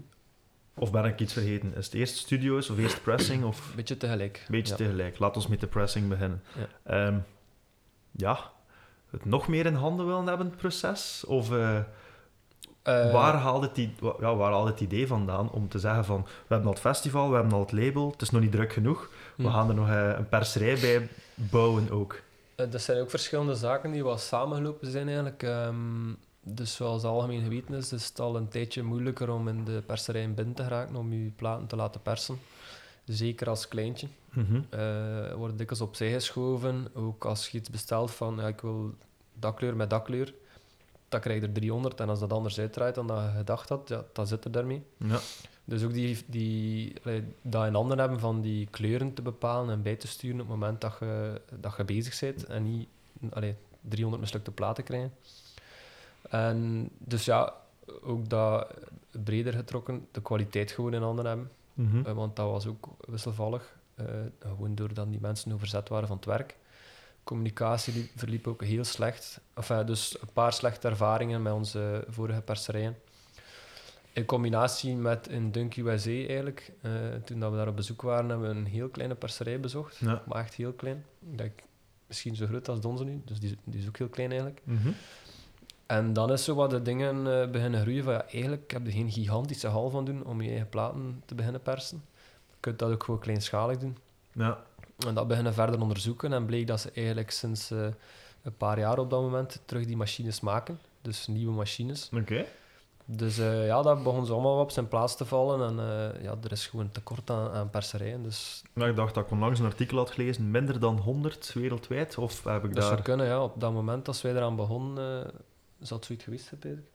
[0.73, 1.75] Of ben ik iets vergeten?
[1.75, 3.43] Is het eerst studio's of eerst pressing?
[3.43, 4.45] Of Beetje tegelijk.
[4.49, 4.77] beetje ja.
[4.77, 5.19] tegelijk?
[5.19, 6.43] Laat ons met de pressing beginnen.
[6.55, 6.67] Ja.
[7.07, 7.17] Ehm,
[8.11, 8.51] ja,
[9.11, 11.23] het nog meer in handen willen hebben, het proces?
[11.27, 11.79] Of eh,
[12.87, 13.89] Eh, waar, haalde het,
[14.19, 17.29] ja, waar haalde het idee vandaan om te zeggen van we hebben al het festival,
[17.29, 19.49] we hebben al het label, het is nog niet druk genoeg, we hm.
[19.49, 22.21] gaan er nog eh, een perserij bij bouwen ook.
[22.55, 25.43] Dat zijn ook verschillende zaken die wel samengelopen zijn eigenlijk.
[25.43, 29.83] Ehm, dus zoals algemeen geweten is, is het al een tijdje moeilijker om in de
[29.85, 32.39] perserij binnen te geraken, om je platen te laten persen.
[33.07, 34.07] Zeker als kleintje.
[34.29, 34.61] Mhm.
[34.69, 36.87] eh wordt dikwijls opzij geschoven.
[36.93, 38.93] Ook als je iets bestelt van ja, ik wil
[39.33, 40.33] dat kleur met dat kleur,
[41.09, 41.99] dan krijg je er 300.
[41.99, 44.83] En als dat anders uitdraait dan dat je gedacht had, ja, dan zit er daarmee.
[44.97, 45.19] Ja.
[45.63, 46.93] Dus ook die, die,
[47.41, 50.57] dat in handen hebben van die kleuren te bepalen en bij te sturen op het
[50.57, 52.87] moment dat je, dat je bezig bent en niet
[53.29, 55.13] allee, 300 mislukte platen krijgen.
[56.29, 57.53] En dus ja,
[58.01, 58.67] ook dat
[59.23, 61.51] breder getrokken, de kwaliteit gewoon in handen hebben.
[61.77, 62.05] Mhm.
[62.05, 63.75] Eh, want dat was ook wisselvallig.
[63.95, 64.05] eh,
[64.39, 66.55] gewoon doordat die mensen overzet waren van het werk.
[67.23, 69.39] Communicatie liep- verliep ook heel slecht.
[69.53, 72.97] Enfin, dus een paar slechte ervaringen met onze vorige perserijen.
[74.13, 76.71] In combinatie met in Dunk USA eigenlijk.
[76.81, 76.91] eh,
[77.25, 79.97] toen dat we daar op bezoek waren, hebben we een heel kleine perserij bezocht.
[79.97, 80.23] Ja.
[80.27, 81.05] Maar echt heel klein.
[81.31, 81.59] Ik denk,
[82.07, 83.21] misschien zo groot als Donze nu.
[83.25, 84.61] Dus die, die is ook heel klein eigenlijk.
[84.63, 84.89] Mhm.
[85.87, 88.91] En dan is zo wat de dingen eh, beginnen groeien van ja, eigenlijk heb je
[88.91, 92.03] geen gigantische hal van doen om je eigen platen te beginnen persen.
[92.49, 93.97] Je kunt dat ook gewoon kleinschalig doen.
[94.31, 94.63] Ja.
[95.07, 97.87] En dat beginnen verder onderzoeken en bleek dat ze eigenlijk sinds eh,
[98.43, 100.79] een paar jaar op dat moment terug die machines maken.
[101.01, 102.09] Dus nieuwe machines.
[102.13, 102.45] Oké.
[103.05, 105.67] Dus eh, ja, dat begon zo allemaal op zijn plaats te vallen.
[105.67, 105.75] En
[106.21, 108.23] ja, er is gewoon tekort aan, aan perserijen.
[108.23, 112.17] Dus Nou, ik dacht dat ik onlangs een artikel had gelezen, minder dan 100 wereldwijd,
[112.17, 113.43] of heb ik dat zou kunnen, ja.
[113.43, 115.33] Op dat moment als wij eraan begonnen, uh,
[115.79, 116.87] zou het zoiets geweest hebben.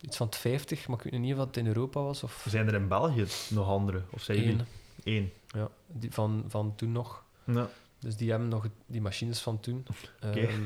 [0.00, 2.22] Iets van het 50, maar ik weet niet of het in Europa was.
[2.22, 4.02] Of Zijn er in België nog andere?
[4.10, 4.64] Of zijn jullie
[5.04, 5.32] één?
[5.46, 7.24] Ja, die van, van toen nog.
[7.44, 7.70] Ja.
[7.98, 9.86] Dus die hebben nog die machines van toen.
[10.24, 10.40] Oké.
[10.40, 10.62] Ehm,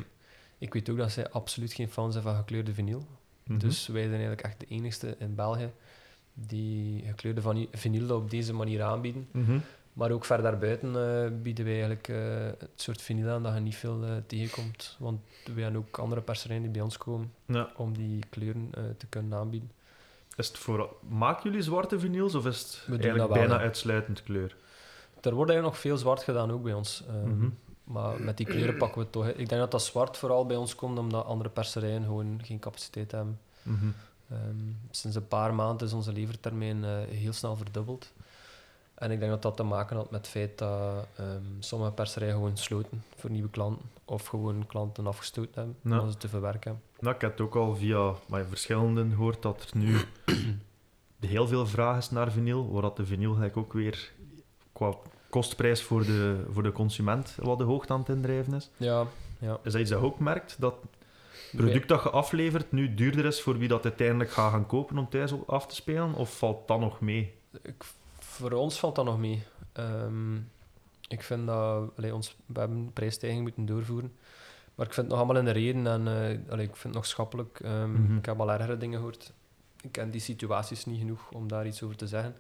[0.59, 3.07] ik weet ook dat zij absoluut geen fan zijn van gekleurde vinyl.
[3.45, 3.59] Mhm.
[3.59, 5.71] Dus wij zijn eigenlijk echt de enigste in België
[6.35, 9.29] die gekleurde vinyl op deze manier aanbieden.
[9.31, 9.59] Mhm.
[9.93, 12.17] Maar ook ver daarbuiten eh, bieden wij eigenlijk eh,
[12.59, 14.97] het soort vinyl aan dat je niet veel eh, tegenkomt.
[14.99, 15.21] Want
[15.55, 17.71] we hebben ook andere perserijen die bij ons komen Ja.
[17.77, 19.71] om die kleuren te kunnen aanbieden.
[20.37, 20.97] Is het voor...
[21.09, 24.57] Maken jullie zwarte vinyls of is het eigenlijk wel, bijna uitsluitend kleur?
[25.21, 27.05] Er wordt eigenlijk nog veel zwart gedaan ook bij ons.
[27.09, 27.49] Ehm, Mhm.
[27.85, 29.27] Maar met die kleuren pakken we het toch.
[29.29, 33.11] Ik denk dat dat zwart vooral bij ons komt omdat andere perserijen gewoon geen capaciteit
[33.13, 33.41] hebben.
[33.63, 33.87] Mhm.
[34.31, 34.57] Ehm,
[34.91, 38.13] sinds een paar maanden is onze levertermijn heel snel verdubbeld.
[39.03, 42.35] En ik denk dat dat te maken had met het feit dat ehm, sommige perserijen
[42.35, 43.91] gewoon sloten voor nieuwe klanten.
[44.05, 46.01] Of gewoon klanten afgestoten hebben Ja.
[46.01, 46.83] om ze te verwerken.
[47.01, 49.97] Nou, ik heb het ook al via maar, verschillenden gehoord dat er nu
[51.21, 54.13] heel veel vraag is naar vinyl, waar dat de vinyl eigenlijk ook weer
[54.73, 54.95] qua
[55.29, 58.71] kostprijs voor de, voor de consument wat de hoogte aan het indrijven is.
[58.77, 59.07] Ja,
[59.39, 59.59] ja.
[59.63, 63.25] Is dat iets dat je ook merkt, dat het product dat je aflevert nu duurder
[63.25, 66.69] is voor wie dat uiteindelijk gaat gaan kopen om thuis af te spelen, of valt
[66.69, 67.35] dat nog mee?
[67.63, 67.85] Ik,
[68.33, 69.43] voor ons valt dat nog mee.
[69.73, 70.37] Ehm,
[71.09, 71.91] ik vind dat...
[71.97, 74.13] Allee, ons, we hebben een prijsstijging moeten doorvoeren.
[74.75, 76.07] Maar ik vind het nog allemaal in de reden en
[76.51, 77.61] allee, ik vind het nog schappelijk.
[77.61, 78.17] Ehm, Mhm.
[78.17, 79.33] Ik heb al ergere dingen gehoord.
[79.83, 82.35] Ik ken die situaties niet genoeg om daar iets over te zeggen.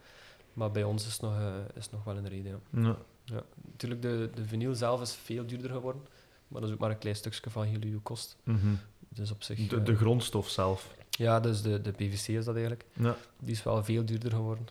[0.52, 2.96] Maar bij ons is het nog, eh, is nog wel in de reden, ja.
[3.24, 3.42] Ja.
[3.70, 6.02] Natuurlijk, de, de vinyl zelf is veel duurder geworden.
[6.48, 8.36] Maar dat is ook maar een klein stukje van heel uw kost.
[8.44, 8.74] Mhm.
[9.08, 9.68] Dus op zich...
[9.68, 10.94] de, eh, de grondstof zelf.
[11.10, 12.84] ja, dus de, de PVC is dat eigenlijk.
[12.92, 13.16] Ja.
[13.40, 14.66] Die is wel veel duurder geworden.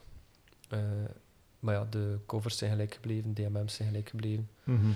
[0.72, 0.80] Eh,
[1.60, 4.50] maar ja, de covers zijn gelijk gebleven, DMM's zijn gelijk gebleven.
[4.64, 4.88] Mhm.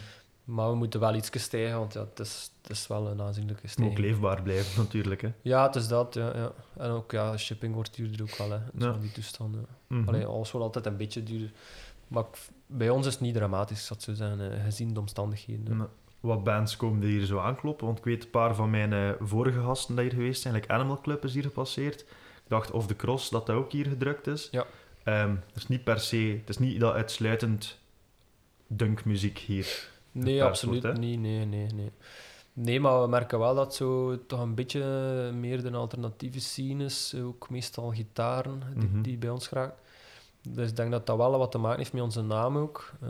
[0.43, 3.61] Maar we moeten wel iets stijgen, want ja, het, is, het is wel een aanzienlijke
[3.61, 3.99] moet ook stijging.
[3.99, 5.21] leefbaar blijven, natuurlijk.
[5.21, 5.31] Hè.
[5.41, 6.13] Ja, het is dat.
[6.13, 6.51] Ja, ja.
[6.77, 8.51] En ook ja, shipping wordt duurder ook wel.
[8.51, 8.91] Hè, Ja.
[8.91, 9.65] Die toestanden.
[10.05, 11.51] Allee, alles wordt altijd een beetje duurder.
[12.07, 12.25] Maar
[12.67, 15.77] bij ons is het niet dramatisch, ik zou zo zeggen, eh, gezien de omstandigheden.
[15.77, 15.87] Ja.
[16.19, 17.85] Wat bands komen er hier zo aankloppen?
[17.85, 20.67] Want ik weet een paar van mijn eh, vorige gasten die hier geweest zijn, like
[20.67, 22.01] Animal Club is hier gepasseerd.
[22.01, 22.07] Ik
[22.47, 24.47] dacht of de Cross dat dat ook hier gedrukt is.
[24.51, 24.65] Ja.
[25.05, 27.79] Ehm, het is niet per se, het is niet dat uitsluitend
[28.67, 29.89] dunkmuziek hier.
[30.11, 31.19] Nee, absoluut wordt, niet.
[31.19, 31.91] Nee, nee, nee.
[32.53, 34.81] Nee, maar we merken wel dat zo toch een beetje
[35.33, 37.15] meer de alternatieve scene is.
[37.23, 39.01] Ook meestal gitaren die, Mhm.
[39.01, 39.79] die bij ons geraakt.
[40.49, 42.91] Dus ik denk dat dat wel wat te maken heeft met onze naam ook.
[43.01, 43.09] Eh,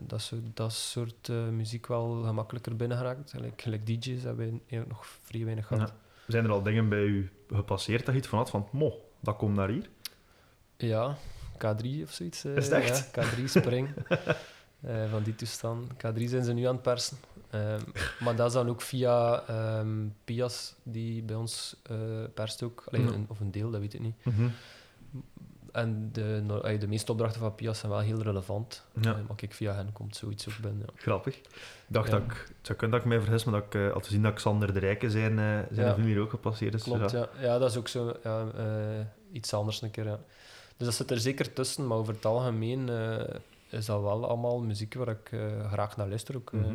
[0.00, 3.30] dat, zo, dat soort eh, muziek wel gemakkelijker binnen geraakt.
[3.30, 5.92] Gelijk, gelijk DJ's hebben we nog vrij weinig gehad.
[6.26, 9.36] Zijn er al dingen bij u gepasseerd dat je iets van had van, mo, dat
[9.36, 9.88] komt naar hier?
[10.76, 11.16] Ja,
[11.56, 12.44] K3 of zoiets.
[12.44, 13.10] eh, Is het echt?
[13.14, 13.88] Ja, K3 Spring.
[14.80, 15.92] eh, van die toestand.
[15.92, 17.16] K3 zijn ze nu aan het persen.
[17.50, 17.80] Ehm,
[18.20, 21.96] maar dat is dan ook via ehm, Pias, die bij ons eh
[22.34, 22.84] perst ook.
[22.92, 24.24] Allee, een- of een deel, dat weet ik niet.
[24.24, 24.48] Mhm.
[25.72, 28.82] En de, no- de meeste opdrachten van Pias zijn wel heel relevant.
[29.00, 29.10] Ja.
[29.12, 30.86] Eh, maar kijk, via hen komt zoiets ook binnen.
[30.86, 30.92] Ja.
[31.02, 31.36] Grappig.
[31.36, 31.46] Ik
[31.86, 34.06] dacht dat ik, het zou kunnen dat ik mij vergis, maar dat ik eh, had
[34.06, 35.96] gezien dat Xander de Rijke zijn, uh, zijn Ja.
[35.96, 36.82] hier ook gepasseerd is.
[36.82, 37.28] Klopt, Dus ja.
[37.40, 37.58] ja.
[37.58, 38.64] dat is ook zo ja, eh,
[39.32, 40.18] iets anders een keer.
[40.76, 43.34] Dus dat zit er zeker tussen, maar over het algemeen eh,
[43.68, 46.36] is dat wel allemaal muziek waar ik eh, graag naar luister.
[46.36, 46.60] Ook, eh.
[46.60, 46.70] Mhm.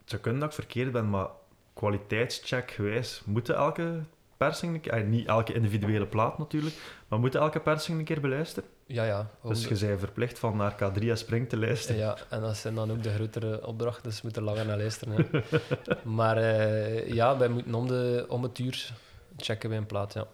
[0.00, 1.28] Het zou kunnen dat ik verkeerd ben, maar
[1.74, 4.00] kwaliteitscheck gewijs, moeten elke
[4.36, 6.74] persing, eh, niet elke individuele plaat natuurlijk,
[7.08, 8.68] maar moeten elke persing een keer beluisteren?
[8.86, 9.30] Ja, ja.
[9.42, 12.00] Dus de- je bent verplicht van naar K3 en Spring te luisteren.
[12.00, 15.26] Ja, en dat zijn dan ook de grotere opdrachten, dus moeten langer naar luisteren.
[15.30, 15.58] Hè.
[16.20, 18.92] maar eh, ja, wij moeten om, de, om het uur
[19.36, 20.26] checken bij een plaat, ja.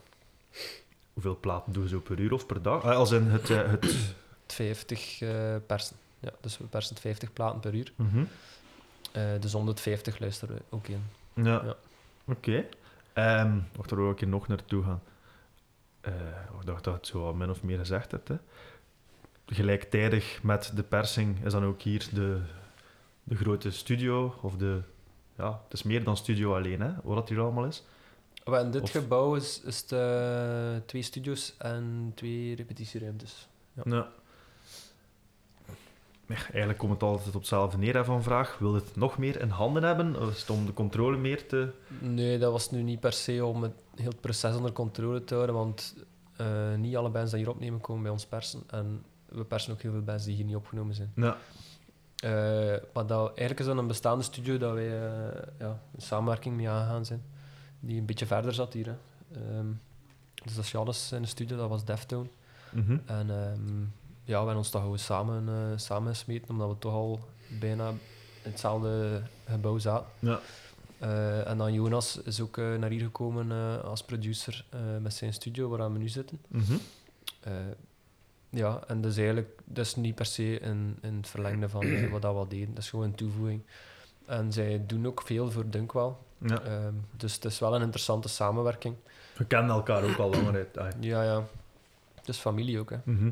[1.12, 2.84] Hoeveel platen doen ze per uur of per dag?
[2.84, 3.50] Ah, als in het...
[3.50, 4.14] eh, het...
[4.46, 5.96] 50 eh, persen.
[6.20, 7.92] Ja, dus we persen 50 platen per uur.
[7.96, 8.24] Mhm.
[9.12, 11.02] Eh, dus 150 luisteren we ook in.
[11.34, 11.74] Ja, Ja.
[12.24, 12.64] oké.
[13.12, 15.02] Ehm, wacht, daar wil ik hier nog naartoe gaan.
[16.00, 16.12] Eh,
[16.60, 18.28] ik dacht dat je het zo al min of meer gezegd hebt.
[18.28, 18.36] Hè.
[19.46, 22.40] Gelijktijdig met de persing is dan ook hier de,
[23.24, 24.80] de grote studio, of de...
[25.36, 27.82] Ja, het is meer dan studio alleen, hè, wat dat hier allemaal is.
[28.44, 33.48] Maar in dit Of- gebouw is, is het eh, twee studio's en twee repetitieruimtes.
[33.72, 33.82] Ja.
[33.86, 34.08] Ja.
[36.26, 38.58] Eigenlijk komt het altijd op hetzelfde neer hè, van vraag.
[38.58, 40.20] Wil het nog meer in handen hebben?
[40.20, 41.68] Of is het om de controle meer te...
[41.98, 45.34] Nee, dat was nu niet per se om het heel het proces onder controle te
[45.34, 45.94] houden, want
[46.36, 48.62] eh, niet alle bands die hier opnemen komen bij ons persen.
[48.66, 51.12] En we persen ook heel veel bands die hier niet opgenomen zijn.
[51.14, 51.36] Ja.
[52.16, 56.56] Eh, maar dat, eigenlijk is dat een bestaande studio dat wij eh, ja, een samenwerking
[56.56, 57.22] mee aangegaan zijn,
[57.82, 58.86] die een beetje verder zat hier.
[58.86, 58.94] Hè.
[59.40, 59.66] Ehm,
[60.44, 62.28] dus dat is Jannes in de studio, dat was Deftone.
[62.70, 62.98] Mhm.
[63.06, 63.80] En ehm,
[64.24, 67.20] ja, we hebben ons toch gewoon samen, eh samen gesmeten, omdat we toch al
[67.60, 67.88] bijna
[68.42, 70.08] in hetzelfde gebouw zaten.
[70.18, 70.40] Ja.
[70.98, 74.64] Eh, en dan Jonas is ook eh, naar hier gekomen als producer
[75.00, 76.40] met zijn studio waar we nu zitten.
[76.48, 76.72] Mhm.
[77.40, 77.52] Eh,
[78.50, 82.22] ja, en dus eigenlijk, dat is niet per se in, in het verlengde van wat
[82.22, 82.74] dat we al deden.
[82.74, 83.62] Dat is gewoon een toevoeging.
[84.26, 86.12] En zij doen ook veel voor Dunkwell.
[86.46, 86.60] Ja.
[86.62, 88.94] Ehm, dus het is wel een interessante samenwerking.
[89.36, 90.94] We kennen elkaar ook al langer uit.
[91.00, 91.42] Ja, ja.
[92.14, 92.96] Het is familie ook, hè.
[93.04, 93.30] mhm.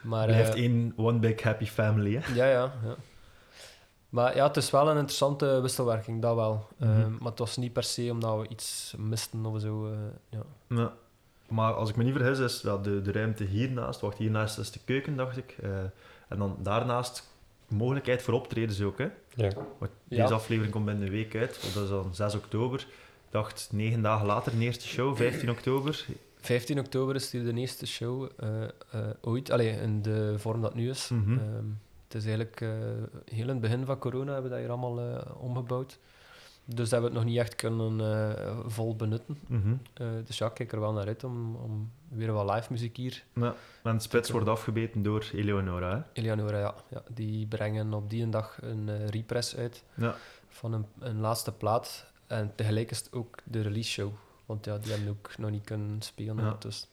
[0.00, 2.34] Maar, Blijft eh, één one big happy family, hè?
[2.34, 2.94] Ja, ja, ja.
[4.08, 6.68] Maar ja, het is wel een interessante wisselwerking, dat wel.
[6.76, 6.90] Mhm.
[6.90, 9.86] Ehm, maar het was niet per se omdat we iets misten of zo.
[9.86, 9.98] eh,
[10.28, 10.42] ja.
[10.68, 10.92] Ja.
[11.48, 14.70] Maar als ik me niet vergis, is ja, de, de ruimte hiernaast, wacht, hiernaast is
[14.70, 15.56] de keuken, dacht ik.
[15.62, 15.70] Eh,
[16.28, 17.28] en dan daarnaast
[17.68, 19.08] mogelijkheid voor optredens ook, hè?
[19.34, 19.50] Ja.
[19.78, 20.22] Want Ja.
[20.22, 22.80] Deze aflevering komt binnen een week uit, dat is dan 6 oktober.
[22.80, 26.06] Ik dacht, negen dagen later, de eerste show, 15 oktober.
[26.40, 28.68] 15 oktober is hier de eerste show eh, eh,
[29.20, 29.50] ooit.
[29.50, 31.08] Allee, in de vorm dat het nu is.
[31.08, 31.32] Mhm.
[31.32, 31.64] Ehm,
[32.04, 32.68] het is eigenlijk eh,
[33.24, 35.98] heel in het begin van corona hebben we dat hier allemaal omgebouwd.
[36.68, 39.38] Dus dat we het nog niet echt kunnen eh, vol benutten.
[39.46, 39.74] Mhm.
[39.94, 42.96] Eh, dus ja, ik kijk er wel naar uit om, om weer wat live muziek
[42.96, 43.24] hier.
[43.34, 43.54] Ja.
[43.82, 46.20] En spits wordt afgebeten door Eleonora, hè?
[46.20, 47.02] Eleonora, ja, ja.
[47.08, 50.14] Die brengen op die dag een eh, repress uit Ja.
[50.48, 52.06] van een, een laatste plaat.
[52.26, 54.12] En tegelijk is het ook de release show.
[54.46, 56.44] Want ja, die hebben ook nog niet kunnen spelen.
[56.44, 56.56] Ja.
[56.58, 56.88] Dus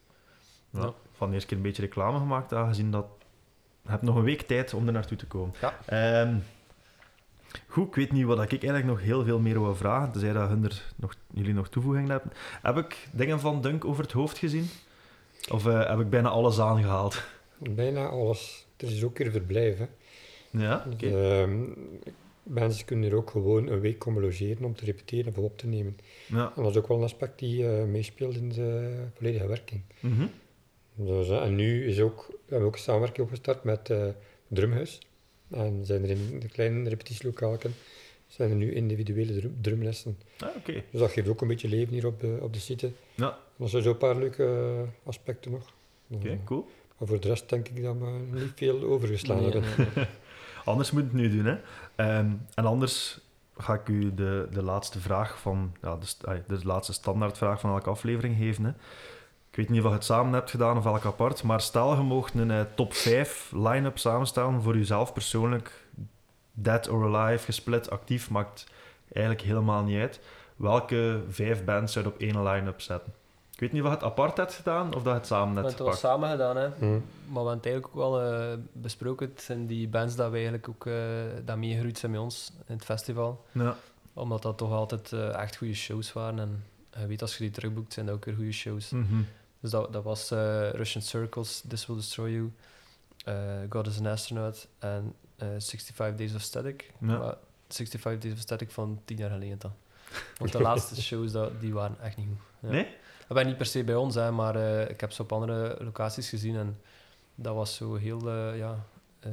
[0.69, 0.93] Ja.
[1.11, 3.05] Van de eerste keer een beetje reclame gemaakt, aangezien dat...
[3.81, 5.53] Je hebt nog een week tijd om er naartoe te komen.
[5.61, 5.73] Ja.
[5.85, 6.35] Ehm,
[7.67, 10.49] goed, ik weet niet wat ik eigenlijk nog heel veel meer wil vragen, tenzij dat
[10.49, 12.31] hun er nog, jullie nog toevoegingen hebben.
[12.61, 14.67] Heb ik dingen van Dunk over het hoofd gezien?
[15.51, 17.23] Of eh, heb ik bijna alles aangehaald?
[17.57, 18.65] Bijna alles.
[18.77, 19.77] Er is ook weer verblijf.
[19.77, 19.85] Hè.
[20.49, 20.95] Ja, oké.
[20.97, 21.63] Dus, ehm,
[22.43, 25.67] mensen kunnen er ook gewoon een week komen logeren om te repeteren of op te
[25.67, 25.97] nemen.
[26.27, 26.51] Ja.
[26.55, 29.81] En dat is ook wel een aspect die eh, meespeelt in de volledige werking.
[30.95, 33.93] Dus, eh, en nu is ook, we hebben ook een samenwerking opgestart met
[34.47, 34.99] Drumhuis.
[35.53, 37.73] En zijn er in de kleine repetitielokalen
[38.27, 40.17] zijn er nu individuele drum- drumlessen.
[40.39, 40.83] Ah, oké.
[40.91, 42.91] Dus dat geeft ook een beetje leven hier op de, op de site.
[43.15, 43.37] Ja.
[43.55, 45.71] Dat zijn zo'n paar leuke eh, aspecten nog.
[46.09, 46.67] Oké, cool.
[46.97, 49.69] Maar voor de rest denk ik dat we niet veel overgeslaan nee, hebben.
[49.77, 50.05] nee, nee.
[50.65, 51.57] Anders moet het nu doen, hè.
[51.95, 53.19] Ehm, en anders
[53.57, 55.75] ga ik u de, de laatste vraag van...
[55.81, 58.71] Ja, de, de laatste standaardvraag van elke aflevering geven, hè.
[59.53, 62.01] Ik weet niet of je het samen hebt gedaan of elk apart, maar stel je
[62.01, 65.87] mocht een eh, top 5 line-up samenstellen voor jezelf persoonlijk,
[66.51, 68.65] dead or alive, gesplit, actief, maakt
[69.11, 70.19] eigenlijk helemaal niet uit.
[70.55, 73.13] Welke vijf bands zou je op één line-up zetten?
[73.53, 75.61] Ik weet niet of je het apart hebt gedaan of dat je het samen We
[75.61, 76.67] hebt hebben het wel samen gedaan, hè.
[76.79, 76.91] Hm.
[77.31, 79.29] Maar we hebben het eigenlijk ook wel eh, besproken.
[79.29, 80.93] Het zijn die bands dat we eigenlijk ook eh
[81.45, 83.45] dat meegegroeid zijn bij ons in het festival.
[83.51, 83.75] Ja.
[84.13, 86.39] Omdat dat toch altijd eh, echt goede shows waren.
[86.39, 86.63] En
[86.99, 88.89] je weet, als je die terugboekt, zijn dat ook weer goede shows.
[88.89, 89.21] Mhm.
[89.63, 92.51] Dus dat, dat was eh, Russian Circles, This Will Destroy You,
[93.25, 93.35] eh,
[93.69, 96.91] God is an Astronaut en eh 65 Days of Static.
[96.99, 97.17] Ja.
[97.17, 97.35] Maar
[97.67, 99.73] 65 Days of Static van tien jaar geleden dan.
[100.37, 102.69] Want de laatste shows, dat, die waren echt niet goed.
[102.69, 102.69] Ja.
[102.69, 102.87] Nee?
[103.27, 105.77] Dat was niet per se bij ons, hè, maar eh, ik heb ze op andere
[105.79, 106.79] locaties gezien en
[107.35, 108.85] dat was zo heel, eh, ja,
[109.19, 109.31] eh,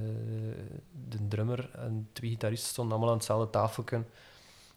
[1.08, 4.02] de drummer en twee gitaristen stonden allemaal aan hetzelfde tafeltje.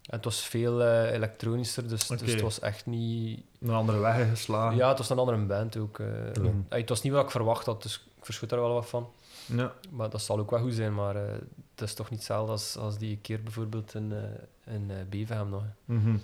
[0.03, 3.41] En het was veel eh, elektronischer, dus, dus het was echt niet...
[3.61, 4.77] Een andere weg geslagen.
[4.77, 5.99] Ja, het was een andere band ook.
[5.99, 6.27] eh.
[6.35, 9.09] Eh, het was niet wat ik verwacht had, dus ik verschoot daar wel wat van.
[9.45, 9.73] Ja.
[9.89, 11.31] Maar dat zal ook wel goed zijn, maar eh,
[11.75, 15.49] het is toch niet hetzelfde als, als die keer bijvoorbeeld in, eh in eh, Beverham
[15.49, 15.63] nog.
[15.85, 16.15] Mhm.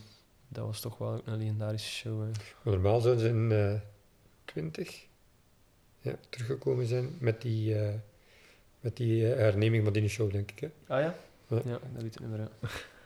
[0.48, 2.24] Dat was toch wel een legendarische show.
[2.64, 3.74] Normaal zouden ze in eh
[4.46, 5.06] 20
[6.00, 7.94] ja, teruggekomen zijn met die, eh,
[8.80, 10.60] met die eh, herneming van die show, denk ik.
[10.60, 10.68] Hè.
[10.94, 11.16] Ah ja?
[11.48, 11.62] Ja.
[11.66, 12.50] Ja, dat weet ik niet meer.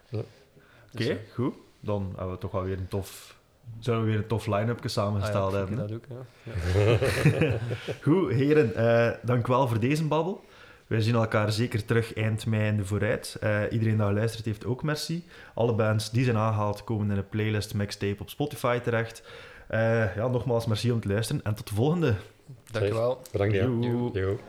[0.10, 0.20] Ja.
[0.94, 1.54] Oké, Dus, goed.
[1.80, 3.42] Dan hebben we toch wel weer een tof...
[3.80, 5.78] Zouden we weer een tof line-up Ah ja, samengesteld ik hebben.
[5.78, 6.26] dat ook, ja.
[7.40, 7.58] ja.
[8.04, 10.44] Goed, heren, eh, dank wel voor deze babbel.
[10.88, 13.38] Wij zien elkaar zeker terug eind mei in de vooruit.
[13.42, 15.26] Eh, iedereen die geluisterd heeft, ook merci.
[15.54, 19.24] Alle bands die zijn aangehaald komen in een playlist mixtape op Spotify terecht.
[19.68, 22.16] Eh, ja, nogmaals merci om te luisteren en tot de volgende.
[22.72, 23.22] Dankjewel.
[23.32, 23.64] Bedankt, ja.
[23.64, 24.10] Joe.
[24.14, 24.40] Jo.